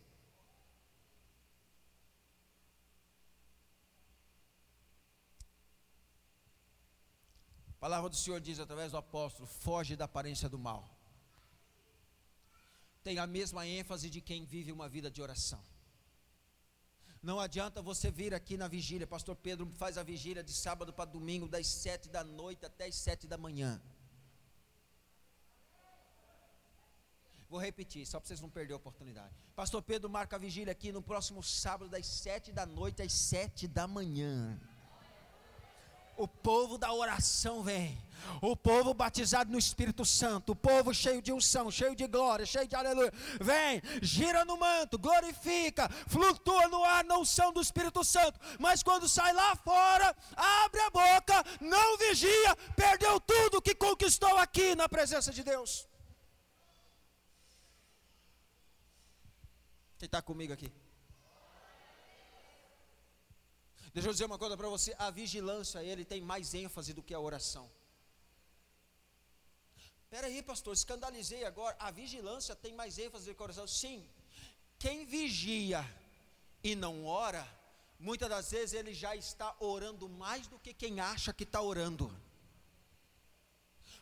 [7.68, 10.90] A palavra do Senhor diz através do apóstolo: foge da aparência do mal.
[13.04, 15.75] Tem a mesma ênfase de quem vive uma vida de oração.
[17.26, 21.10] Não adianta você vir aqui na vigília, pastor Pedro faz a vigília de sábado para
[21.10, 23.82] domingo, das sete da noite até as sete da manhã.
[27.48, 29.34] Vou repetir, só para vocês não perderem a oportunidade.
[29.56, 33.66] Pastor Pedro marca a vigília aqui no próximo sábado, das sete da noite às sete
[33.66, 34.56] da manhã.
[36.16, 38.06] O povo da oração vem.
[38.40, 42.66] O povo batizado no Espírito Santo, o povo cheio de unção, cheio de glória, cheio
[42.66, 43.12] de aleluia.
[43.40, 48.40] Vem, gira no manto, glorifica, flutua no ar na unção do Espírito Santo.
[48.58, 54.74] Mas quando sai lá fora, abre a boca, não vigia, perdeu tudo que conquistou aqui
[54.74, 55.86] na presença de Deus.
[59.98, 60.70] Quem está comigo aqui?
[63.96, 67.14] Deixa eu dizer uma coisa para você: a vigilância, ele tem mais ênfase do que
[67.14, 67.66] a oração.
[70.04, 71.74] Espera aí, pastor, escandalizei agora.
[71.80, 73.66] A vigilância tem mais ênfase do que a oração.
[73.66, 74.06] Sim,
[74.78, 75.82] quem vigia
[76.62, 77.42] e não ora,
[77.98, 82.14] muitas das vezes ele já está orando mais do que quem acha que está orando.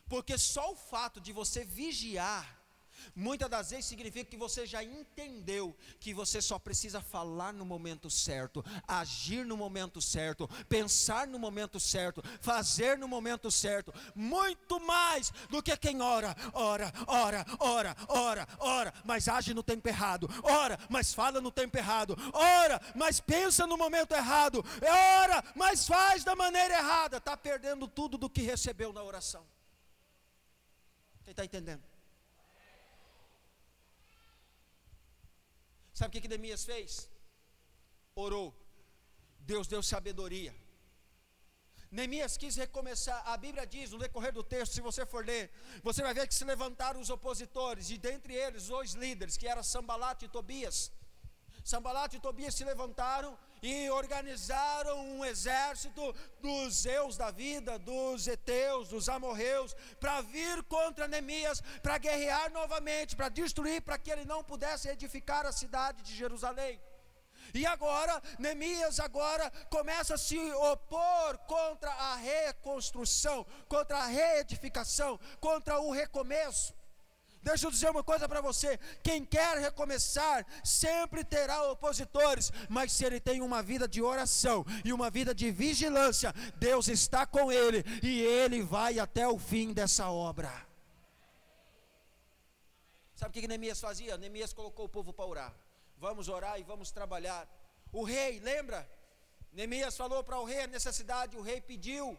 [0.09, 2.43] Porque só o fato de você vigiar
[3.15, 8.09] Muitas das vezes significa que você já entendeu que você só precisa falar no momento
[8.09, 15.31] certo, agir no momento certo, pensar no momento certo, fazer no momento certo, muito mais
[15.49, 20.77] do que quem ora, ora, ora, ora, ora, ora, mas age no tempo errado, ora,
[20.89, 26.35] mas fala no tempo errado, ora, mas pensa no momento errado, ora, mas faz da
[26.35, 29.45] maneira errada, está perdendo tudo do que recebeu na oração.
[31.23, 31.94] Quem está entendendo?
[35.97, 37.09] Sabe o que, que Neemias fez?
[38.23, 38.47] Orou.
[39.51, 40.53] Deus deu sabedoria.
[41.89, 43.19] Neemias quis recomeçar.
[43.25, 45.49] A Bíblia diz, no decorrer do texto, se você for ler,
[45.81, 49.63] você vai ver que se levantaram os opositores, e dentre eles dois líderes, que eram
[49.63, 50.91] Sambalat e Tobias.
[51.63, 58.89] Sambalat e Tobias se levantaram e organizaram um exército dos Zeus da vida, dos Eteus,
[58.89, 64.43] dos Amorreus, para vir contra Neemias, para guerrear novamente, para destruir, para que ele não
[64.43, 66.79] pudesse edificar a cidade de Jerusalém.
[67.55, 70.37] E agora, Neemias agora começa a se
[70.73, 76.74] opor contra a reconstrução, contra a reedificação, contra o recomeço.
[77.45, 83.05] Deixa eu dizer uma coisa para você: quem quer recomeçar sempre terá opositores, mas se
[83.05, 87.83] ele tem uma vida de oração e uma vida de vigilância, Deus está com ele
[88.01, 90.51] e ele vai até o fim dessa obra.
[93.15, 94.17] Sabe o que Neemias fazia?
[94.17, 95.53] Neemias colocou o povo para orar.
[95.99, 97.47] Vamos orar e vamos trabalhar.
[97.91, 98.89] O rei, lembra?
[99.53, 102.17] Neemias falou para o rei a necessidade, o rei pediu: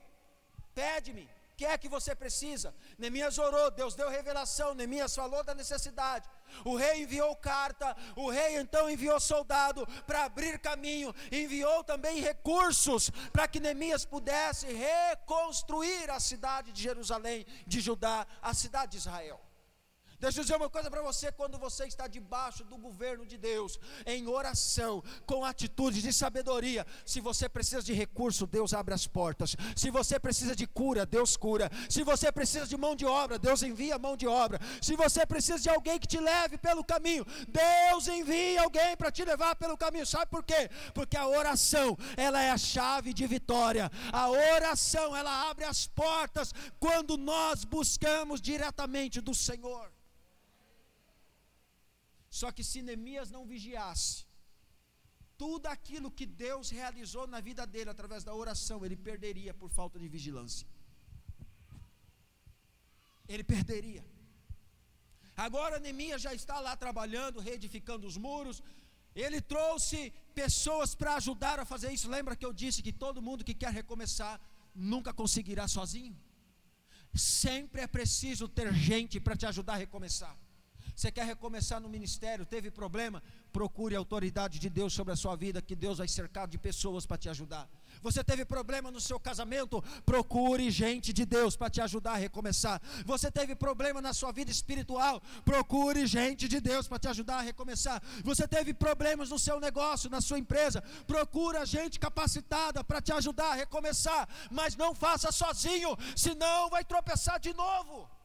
[0.72, 2.74] pede-me, que é que você precisa?
[2.98, 6.28] Neemias orou, Deus deu revelação, Neemias falou da necessidade.
[6.64, 13.10] O rei enviou carta, o rei então enviou soldado para abrir caminho, enviou também recursos
[13.32, 19.45] para que Neemias pudesse reconstruir a cidade de Jerusalém, de Judá, a cidade de Israel.
[20.18, 23.78] Deixa eu dizer uma coisa para você: quando você está debaixo do governo de Deus,
[24.06, 29.56] em oração, com atitude de sabedoria, se você precisa de recurso, Deus abre as portas.
[29.74, 31.70] Se você precisa de cura, Deus cura.
[31.88, 34.58] Se você precisa de mão de obra, Deus envia mão de obra.
[34.80, 39.24] Se você precisa de alguém que te leve pelo caminho, Deus envia alguém para te
[39.24, 40.06] levar pelo caminho.
[40.06, 40.70] Sabe por quê?
[40.94, 43.90] Porque a oração, ela é a chave de vitória.
[44.12, 49.95] A oração, ela abre as portas quando nós buscamos diretamente do Senhor.
[52.38, 54.16] Só que se Neemias não vigiasse,
[55.42, 59.96] tudo aquilo que Deus realizou na vida dele através da oração, ele perderia por falta
[60.02, 60.66] de vigilância.
[63.32, 64.04] Ele perderia.
[65.46, 68.62] Agora Neemias já está lá trabalhando, reedificando os muros.
[69.24, 69.98] Ele trouxe
[70.34, 72.14] pessoas para ajudar a fazer isso.
[72.16, 74.34] Lembra que eu disse que todo mundo que quer recomeçar
[74.74, 76.16] nunca conseguirá sozinho?
[77.14, 80.36] Sempre é preciso ter gente para te ajudar a recomeçar.
[80.96, 83.22] Você quer recomeçar no ministério, teve problema?
[83.52, 87.04] Procure a autoridade de Deus sobre a sua vida, que Deus vai cercar de pessoas
[87.04, 87.68] para te ajudar.
[88.00, 89.84] Você teve problema no seu casamento?
[90.06, 92.80] Procure gente de Deus para te ajudar a recomeçar.
[93.04, 95.20] Você teve problema na sua vida espiritual?
[95.44, 98.02] Procure gente de Deus para te ajudar a recomeçar.
[98.24, 100.82] Você teve problemas no seu negócio, na sua empresa?
[101.06, 104.26] Procura gente capacitada para te ajudar a recomeçar.
[104.50, 108.15] Mas não faça sozinho, senão vai tropeçar de novo.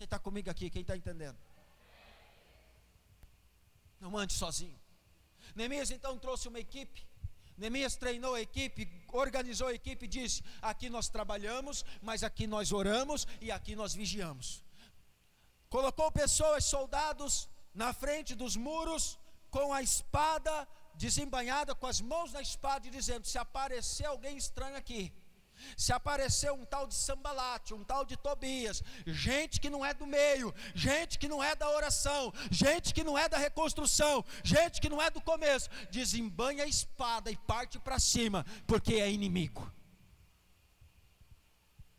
[0.00, 0.70] Quem está comigo aqui?
[0.70, 1.36] Quem está entendendo?
[4.00, 4.80] Não ande sozinho.
[5.54, 7.06] Neemias então trouxe uma equipe.
[7.58, 12.72] Neemias treinou a equipe, organizou a equipe e disse: aqui nós trabalhamos, mas aqui nós
[12.72, 14.64] oramos e aqui nós vigiamos.
[15.68, 19.18] Colocou pessoas, soldados, na frente dos muros,
[19.50, 25.12] com a espada desembanhada, com as mãos na espada, dizendo: se aparecer alguém estranho aqui,
[25.76, 30.06] se apareceu um tal de Sambalate, um tal de Tobias, gente que não é do
[30.06, 34.88] meio, gente que não é da oração, gente que não é da reconstrução, gente que
[34.88, 39.72] não é do começo, desembanha a espada e parte para cima, porque é inimigo.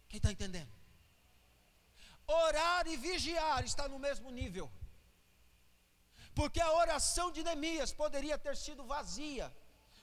[0.07, 0.69] Quem está entendendo?
[2.27, 4.71] Orar e vigiar está no mesmo nível.
[6.33, 9.53] Porque a oração de Neemias poderia ter sido vazia,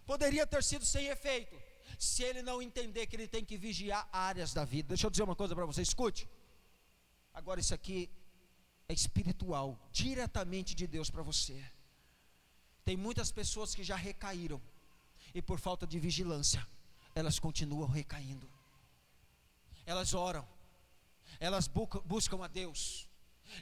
[0.07, 1.68] poderia ter sido sem efeito
[1.99, 4.89] se ele não entender que ele tem que vigiar áreas da vida.
[4.89, 6.29] Deixa eu dizer uma coisa para você, escute.
[7.35, 8.09] Agora, isso aqui
[8.89, 11.63] é espiritual, diretamente de Deus para você.
[12.85, 14.63] Tem muitas pessoas que já recaíram,
[15.35, 16.67] e por falta de vigilância,
[17.15, 18.49] elas continuam recaindo.
[19.85, 20.47] Elas oram,
[21.41, 21.69] elas
[22.05, 23.09] buscam a Deus,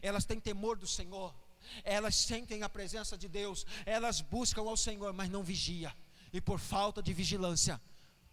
[0.03, 1.35] elas têm temor do Senhor,
[1.83, 5.97] elas sentem a presença de Deus, elas buscam ao Senhor, mas não vigia,
[6.33, 7.81] e por falta de vigilância,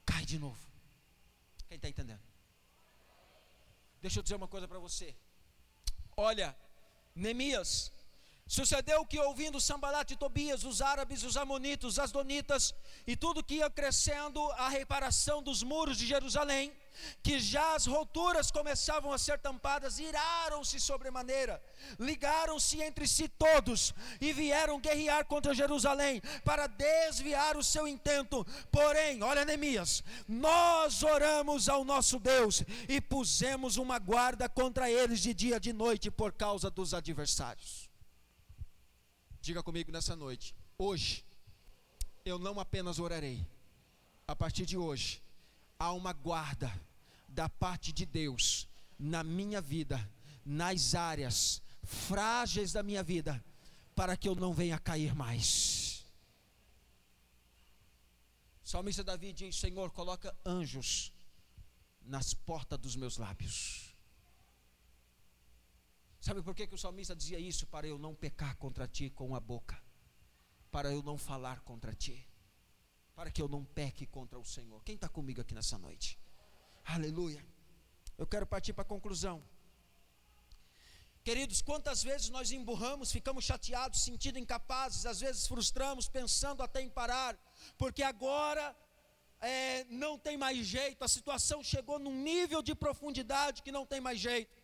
[0.05, 0.59] cai de novo.
[1.67, 2.21] Quem está entendendo?
[4.01, 5.15] Deixa eu dizer uma coisa para você.
[6.15, 6.55] Olha,
[7.15, 7.91] Neemias,
[8.45, 12.73] sucedeu que ouvindo Sambalat e Tobias, os árabes, os amonitas, os asdonitas
[13.07, 16.73] e tudo que ia crescendo a reparação dos muros de Jerusalém,
[17.23, 21.63] que já as rupturas começavam a ser tampadas, iraram-se sobremaneira,
[21.99, 28.45] ligaram-se entre si todos e vieram guerrear contra Jerusalém para desviar o seu intento.
[28.71, 35.33] Porém, olha Neemias, nós oramos ao nosso Deus e pusemos uma guarda contra eles de
[35.33, 37.82] dia e de noite por causa dos adversários.
[39.43, 41.21] Diga comigo nessa noite, hoje
[42.23, 43.45] eu não apenas orarei,
[44.25, 45.21] a partir de hoje
[45.77, 46.71] há uma guarda
[47.27, 50.09] da parte de Deus na minha vida,
[50.45, 53.43] nas áreas frágeis da minha vida,
[53.93, 56.05] para que eu não venha cair mais.
[58.63, 61.11] O salmista Davi diz: Senhor, coloca anjos
[62.01, 63.92] nas portas dos meus lábios.
[66.25, 67.63] Sabe por que, que o salmista dizia isso?
[67.73, 69.77] Para eu não pecar contra ti com a boca,
[70.71, 72.17] para eu não falar contra ti
[73.15, 74.83] para que eu não peque contra o Senhor.
[74.83, 76.19] Quem está comigo aqui nessa noite?
[76.85, 77.45] Aleluia.
[78.17, 79.43] Eu quero partir para a conclusão.
[81.23, 86.89] Queridos, quantas vezes nós emburramos, ficamos chateados, sentindo incapazes, às vezes frustramos, pensando até em
[86.89, 87.37] parar,
[87.77, 88.75] porque agora
[89.39, 94.01] é, não tem mais jeito, a situação chegou num nível de profundidade que não tem
[94.01, 94.62] mais jeito.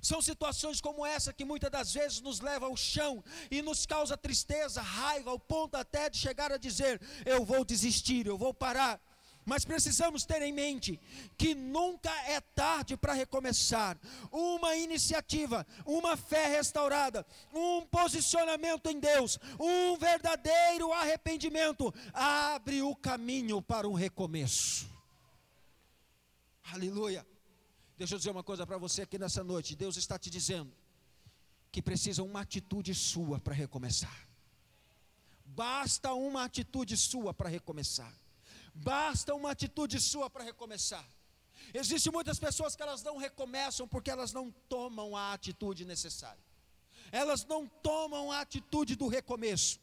[0.00, 4.16] São situações como essa que muitas das vezes nos leva ao chão e nos causa
[4.16, 9.00] tristeza, raiva, ao ponto até de chegar a dizer: eu vou desistir, eu vou parar.
[9.44, 11.00] Mas precisamos ter em mente
[11.36, 13.98] que nunca é tarde para recomeçar.
[14.30, 23.62] Uma iniciativa, uma fé restaurada, um posicionamento em Deus, um verdadeiro arrependimento abre o caminho
[23.62, 24.88] para um recomeço.
[26.72, 27.26] Aleluia.
[28.00, 29.76] Deixa eu dizer uma coisa para você aqui nessa noite.
[29.76, 30.72] Deus está te dizendo
[31.70, 34.26] que precisa uma atitude sua para recomeçar.
[35.44, 38.10] Basta uma atitude sua para recomeçar.
[38.74, 41.06] Basta uma atitude sua para recomeçar.
[41.74, 46.42] Existem muitas pessoas que elas não recomeçam porque elas não tomam a atitude necessária.
[47.12, 49.78] Elas não tomam a atitude do recomeço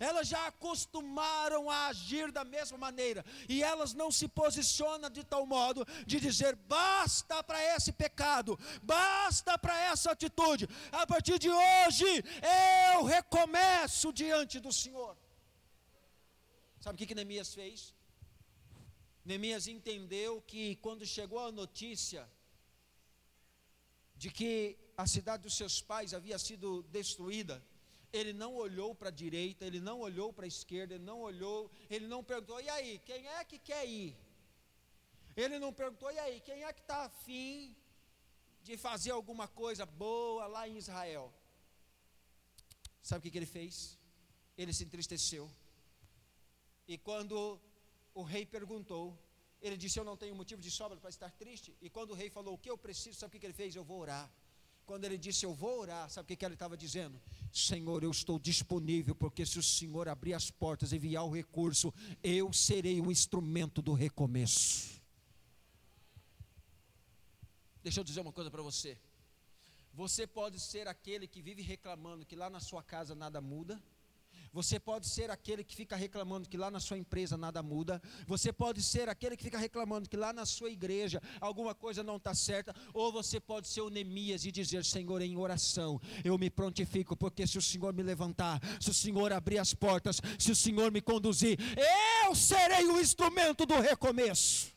[0.00, 5.46] elas já acostumaram a agir da mesma maneira, e elas não se posicionam de tal
[5.46, 12.24] modo de dizer: basta para esse pecado, basta para essa atitude, a partir de hoje
[12.94, 15.16] eu recomeço diante do Senhor.
[16.80, 17.94] Sabe o que, que Neemias fez?
[19.22, 22.26] Neemias entendeu que quando chegou a notícia
[24.16, 27.62] de que a cidade dos seus pais havia sido destruída,
[28.12, 31.70] ele não olhou para a direita, ele não olhou para a esquerda, ele não olhou,
[31.88, 34.16] ele não perguntou, e aí, quem é que quer ir?
[35.36, 37.76] Ele não perguntou, e aí, quem é que está afim
[38.62, 41.32] de fazer alguma coisa boa lá em Israel?
[43.02, 43.98] Sabe o que, que ele fez?
[44.56, 45.50] Ele se entristeceu.
[46.86, 47.60] E quando
[48.14, 49.16] o rei perguntou,
[49.62, 51.76] ele disse: Eu não tenho motivo de sobra para estar triste.
[51.80, 53.74] E quando o rei falou: O que eu preciso, sabe o que, que ele fez?
[53.74, 54.30] Eu vou orar.
[54.90, 57.22] Quando ele disse eu vou orar, sabe o que, que ele estava dizendo?
[57.52, 62.52] Senhor, eu estou disponível, porque se o Senhor abrir as portas, enviar o recurso, eu
[62.52, 65.00] serei um instrumento do recomeço.
[67.84, 68.98] Deixa eu dizer uma coisa para você.
[69.94, 73.80] Você pode ser aquele que vive reclamando que lá na sua casa nada muda,
[74.52, 78.02] você pode ser aquele que fica reclamando que lá na sua empresa nada muda.
[78.26, 82.16] Você pode ser aquele que fica reclamando que lá na sua igreja alguma coisa não
[82.16, 82.74] está certa.
[82.92, 87.46] Ou você pode ser o Neemias e dizer: Senhor, em oração, eu me prontifico, porque
[87.46, 91.00] se o Senhor me levantar, se o Senhor abrir as portas, se o Senhor me
[91.00, 91.56] conduzir,
[92.24, 94.72] eu serei o instrumento do recomeço.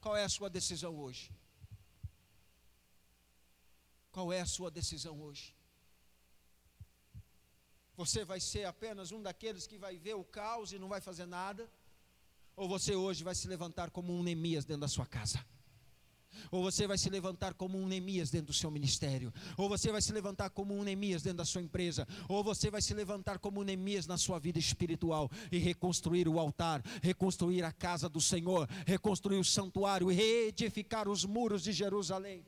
[0.00, 1.30] Qual é a sua decisão hoje?
[4.12, 5.54] Qual é a sua decisão hoje?
[7.96, 11.26] Você vai ser apenas um daqueles que vai ver o caos e não vai fazer
[11.26, 11.70] nada?
[12.56, 15.44] Ou você hoje vai se levantar como um Neemias dentro da sua casa?
[16.50, 19.32] Ou você vai se levantar como um Neemias dentro do seu ministério?
[19.56, 22.06] Ou você vai se levantar como um Neemias dentro da sua empresa?
[22.28, 26.38] Ou você vai se levantar como um Neemias na sua vida espiritual e reconstruir o
[26.38, 32.44] altar, reconstruir a casa do Senhor, reconstruir o santuário reedificar os muros de Jerusalém?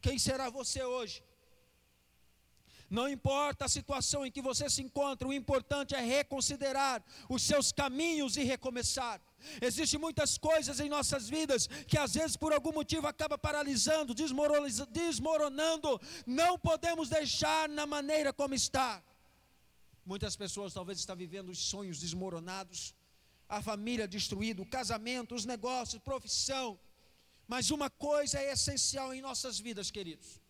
[0.00, 1.22] Quem será você hoje?
[2.96, 7.72] Não importa a situação em que você se encontra, o importante é reconsiderar os seus
[7.72, 9.18] caminhos e recomeçar.
[9.62, 15.98] Existem muitas coisas em nossas vidas que às vezes por algum motivo acaba paralisando, desmoronando.
[16.26, 19.02] Não podemos deixar na maneira como está.
[20.04, 22.94] Muitas pessoas talvez estão vivendo os sonhos desmoronados,
[23.48, 26.78] a família destruída, o casamento, os negócios, profissão.
[27.48, 30.41] Mas uma coisa é essencial em nossas vidas, queridos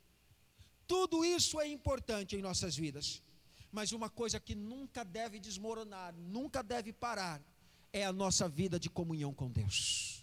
[0.92, 3.22] tudo isso é importante em nossas vidas.
[3.76, 7.40] Mas uma coisa que nunca deve desmoronar, nunca deve parar,
[7.90, 10.22] é a nossa vida de comunhão com Deus.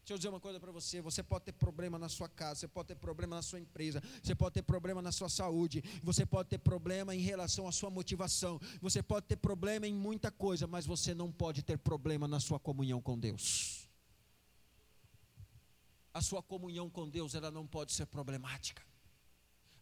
[0.00, 2.66] Deixa eu dizer uma coisa para você: você pode ter problema na sua casa, você
[2.66, 6.48] pode ter problema na sua empresa, você pode ter problema na sua saúde, você pode
[6.48, 10.86] ter problema em relação à sua motivação, você pode ter problema em muita coisa, mas
[10.86, 13.88] você não pode ter problema na sua comunhão com Deus.
[16.12, 18.82] A sua comunhão com Deus, ela não pode ser problemática.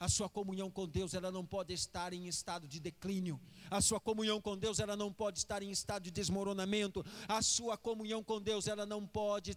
[0.04, 3.40] A sua comunhão com Deus, ela não pode estar em estado de declínio.
[3.70, 7.02] A sua comunhão com Deus, ela não pode estar em estado de desmoronamento.
[7.26, 9.56] A sua comunhão com Deus, ela não pode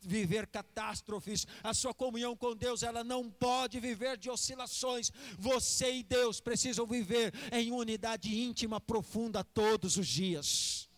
[0.00, 1.48] viver catástrofes.
[1.64, 5.10] A sua comunhão com Deus, ela não pode viver de oscilações.
[5.36, 10.88] Você e Deus precisam viver em unidade íntima profunda todos os dias.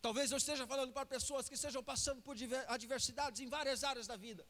[0.00, 2.34] Talvez eu esteja falando para pessoas que estejam passando por
[2.66, 4.44] adversidades em várias áreas da vida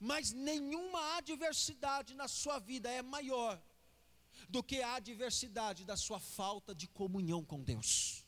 [0.00, 3.62] mas nenhuma adversidade na sua vida é maior
[4.48, 8.24] do que a adversidade da sua falta de comunhão com Deus.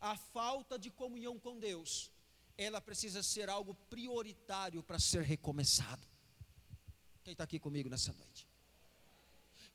[0.00, 2.10] A falta de comunhão com Deus,
[2.58, 6.06] ela precisa ser algo prioritário para ser recomeçado.
[7.22, 8.48] Quem está aqui comigo nessa noite?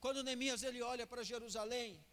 [0.01, 2.03] Quando Neemias ele olha para Jerusalém,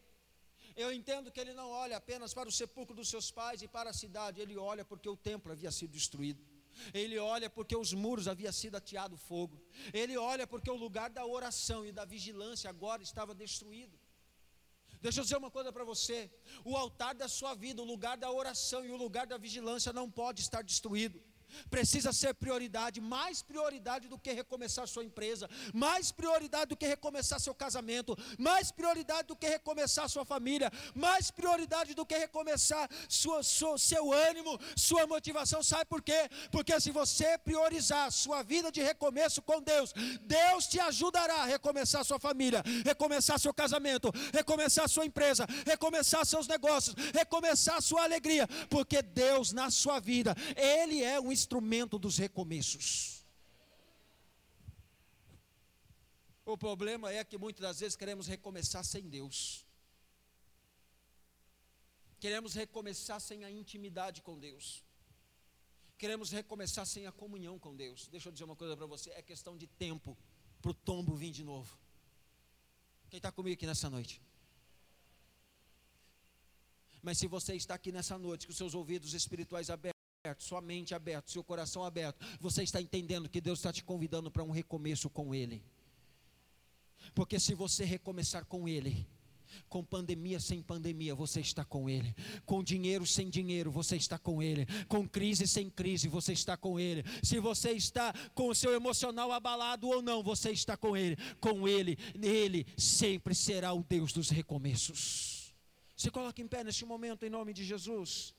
[0.76, 3.90] eu entendo que ele não olha apenas para o sepulcro dos seus pais e para
[3.90, 6.51] a cidade, ele olha porque o templo havia sido destruído.
[6.92, 9.60] Ele olha porque os muros haviam sido ateado fogo.
[9.92, 13.98] Ele olha porque o lugar da oração e da vigilância agora estava destruído.
[15.00, 16.30] Deixa eu dizer uma coisa para você:
[16.64, 20.10] o altar da sua vida, o lugar da oração e o lugar da vigilância não
[20.10, 21.20] pode estar destruído
[21.70, 27.40] precisa ser prioridade, mais prioridade do que recomeçar sua empresa, mais prioridade do que recomeçar
[27.40, 33.42] seu casamento, mais prioridade do que recomeçar sua família, mais prioridade do que recomeçar sua,
[33.42, 35.62] sua, seu ânimo, sua motivação.
[35.62, 36.28] Sabe por quê?
[36.50, 39.92] Porque se você priorizar sua vida de recomeço com Deus,
[40.22, 46.46] Deus te ajudará a recomeçar sua família, recomeçar seu casamento, recomeçar sua empresa, recomeçar seus
[46.46, 52.86] negócios, recomeçar sua alegria, porque Deus na sua vida, Ele é um instrumento dos recomeços.
[56.44, 59.36] O problema é que muitas das vezes queremos recomeçar sem Deus.
[62.24, 64.66] Queremos recomeçar sem a intimidade com Deus.
[66.02, 68.08] Queremos recomeçar sem a comunhão com Deus.
[68.08, 70.16] Deixa eu dizer uma coisa para você: é questão de tempo
[70.60, 71.76] para o tombo vir de novo.
[73.10, 74.20] Quem está comigo aqui nessa noite?
[77.02, 80.01] Mas se você está aqui nessa noite com seus ouvidos espirituais abertos,
[80.38, 84.44] sua mente aberta, seu coração aberto, você está entendendo que Deus está te convidando para
[84.44, 85.60] um recomeço com Ele.
[87.12, 89.04] Porque se você recomeçar com Ele,
[89.68, 92.14] com pandemia sem pandemia, você está com Ele.
[92.46, 94.64] Com dinheiro sem dinheiro, você está com Ele.
[94.86, 97.02] Com crise sem crise, você está com Ele.
[97.20, 101.16] Se você está com o seu emocional abalado ou não, você está com Ele.
[101.40, 105.52] Com Ele, Ele sempre será o Deus dos recomeços.
[105.96, 108.32] Se coloque em pé neste momento, em nome de Jesus.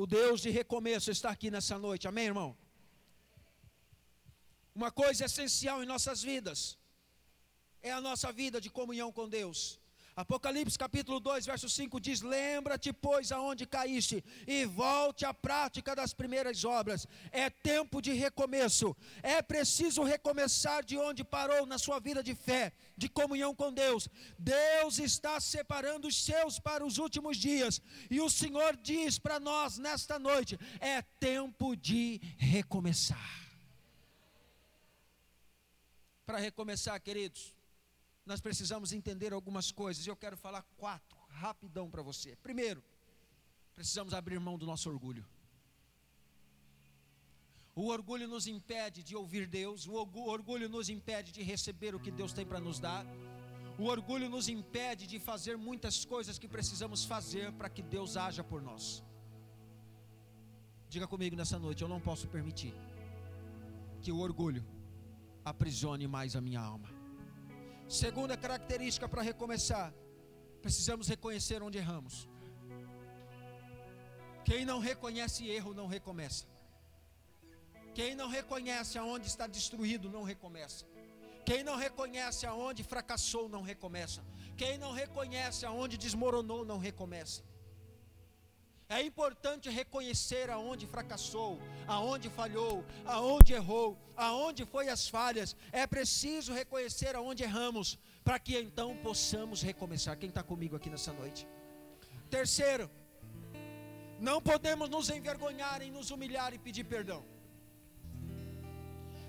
[0.00, 2.50] O Deus de recomeço está aqui nessa noite, amém, irmão?
[4.80, 6.60] Uma coisa essencial em nossas vidas
[7.82, 9.58] é a nossa vida de comunhão com Deus.
[10.16, 16.14] Apocalipse capítulo 2, verso 5 diz: Lembra-te, pois, aonde caíste, e volte à prática das
[16.14, 17.06] primeiras obras.
[17.30, 18.96] É tempo de recomeço.
[19.22, 24.08] É preciso recomeçar de onde parou na sua vida de fé, de comunhão com Deus.
[24.38, 27.82] Deus está separando os seus para os últimos dias.
[28.10, 33.44] E o Senhor diz para nós nesta noite: é tempo de recomeçar.
[36.24, 37.55] Para recomeçar, queridos,
[38.26, 42.34] nós precisamos entender algumas coisas, eu quero falar quatro, rapidão para você.
[42.42, 42.82] Primeiro,
[43.72, 45.24] precisamos abrir mão do nosso orgulho.
[47.74, 52.10] O orgulho nos impede de ouvir Deus, o orgulho nos impede de receber o que
[52.10, 53.06] Deus tem para nos dar.
[53.78, 58.42] O orgulho nos impede de fazer muitas coisas que precisamos fazer para que Deus haja
[58.42, 59.04] por nós.
[60.88, 62.74] Diga comigo nessa noite, eu não posso permitir
[64.00, 64.64] que o orgulho
[65.44, 66.95] aprisione mais a minha alma.
[67.88, 69.92] Segunda característica para recomeçar:
[70.60, 72.28] precisamos reconhecer onde erramos.
[74.44, 76.46] Quem não reconhece erro não recomeça.
[77.94, 80.84] Quem não reconhece aonde está destruído não recomeça.
[81.44, 84.22] Quem não reconhece aonde fracassou não recomeça.
[84.56, 87.42] Quem não reconhece aonde desmoronou não recomeça.
[88.88, 95.56] É importante reconhecer aonde fracassou, aonde falhou, aonde errou, aonde foi as falhas.
[95.72, 100.16] É preciso reconhecer aonde erramos, para que então possamos recomeçar.
[100.16, 101.48] Quem está comigo aqui nessa noite?
[102.30, 102.88] Terceiro,
[104.20, 107.24] não podemos nos envergonhar em nos humilhar e pedir perdão.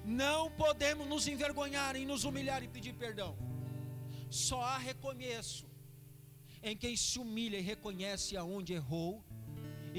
[0.06, 3.36] Não podemos nos envergonhar em nos humilhar e pedir perdão.
[4.30, 5.66] Só há recomeço
[6.62, 9.24] em quem se humilha e reconhece aonde errou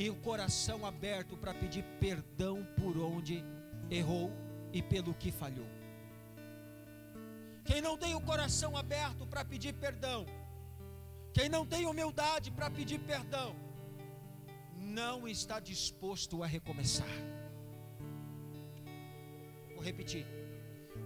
[0.01, 3.45] e o coração aberto para pedir perdão por onde
[3.91, 4.31] errou
[4.73, 5.67] e pelo que falhou.
[7.65, 10.25] Quem não tem o coração aberto para pedir perdão,
[11.33, 13.57] quem não tem humildade para pedir perdão,
[14.77, 17.17] não está disposto a recomeçar.
[19.75, 20.25] Vou repetir.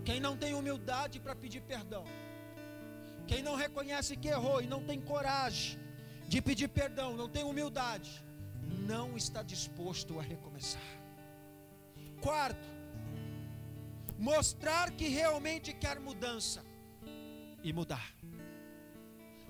[0.05, 2.05] Quem não tem humildade para pedir perdão,
[3.27, 5.81] quem não reconhece que errou e não tem coragem
[6.29, 8.23] de pedir perdão, não tem humildade,
[8.93, 10.91] não está disposto a recomeçar.
[12.21, 12.69] Quarto,
[14.19, 16.61] mostrar que realmente quer mudança
[17.67, 18.09] e mudar.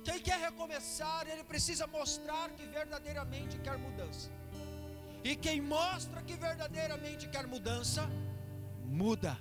[0.05, 4.31] Quem quer recomeçar, ele precisa mostrar que verdadeiramente quer mudança.
[5.25, 8.03] E quem mostra que verdadeiramente quer mudança,
[8.85, 9.37] muda.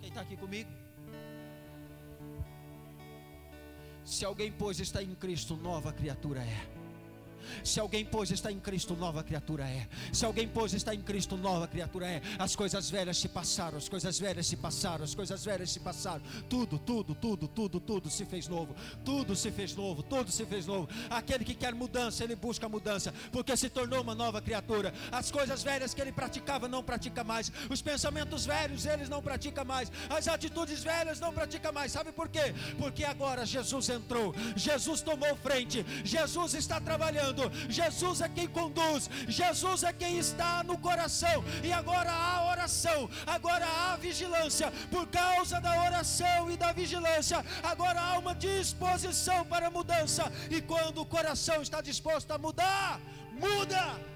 [0.00, 0.70] Quem está aqui comigo?
[4.04, 6.85] Se alguém, pois, está em Cristo, nova criatura é
[7.64, 9.86] Se alguém, pois, está em Cristo, nova criatura é.
[10.12, 12.22] Se alguém, pois, está em Cristo, nova criatura é.
[12.38, 16.22] As coisas velhas se passaram, as coisas velhas se passaram, as coisas velhas se passaram.
[16.48, 18.74] Tudo, tudo, tudo, tudo, tudo se fez novo.
[19.04, 20.88] Tudo se fez novo, tudo se fez novo.
[21.10, 24.92] Aquele que quer mudança, ele busca mudança, porque se tornou uma nova criatura.
[25.10, 27.52] As coisas velhas que ele praticava, não pratica mais.
[27.70, 29.90] Os pensamentos velhos, eles não pratica mais.
[30.08, 31.92] As atitudes velhas, não pratica mais.
[31.92, 32.54] Sabe por quê?
[32.78, 37.35] Porque agora Jesus entrou, Jesus tomou frente, Jesus está trabalhando,
[37.68, 43.66] Jesus é quem conduz, Jesus é quem está no coração, e agora há oração, agora
[43.66, 50.32] há vigilância, por causa da oração e da vigilância, agora há uma disposição para mudança,
[50.50, 53.00] e quando o coração está disposto a mudar,
[53.32, 54.15] muda.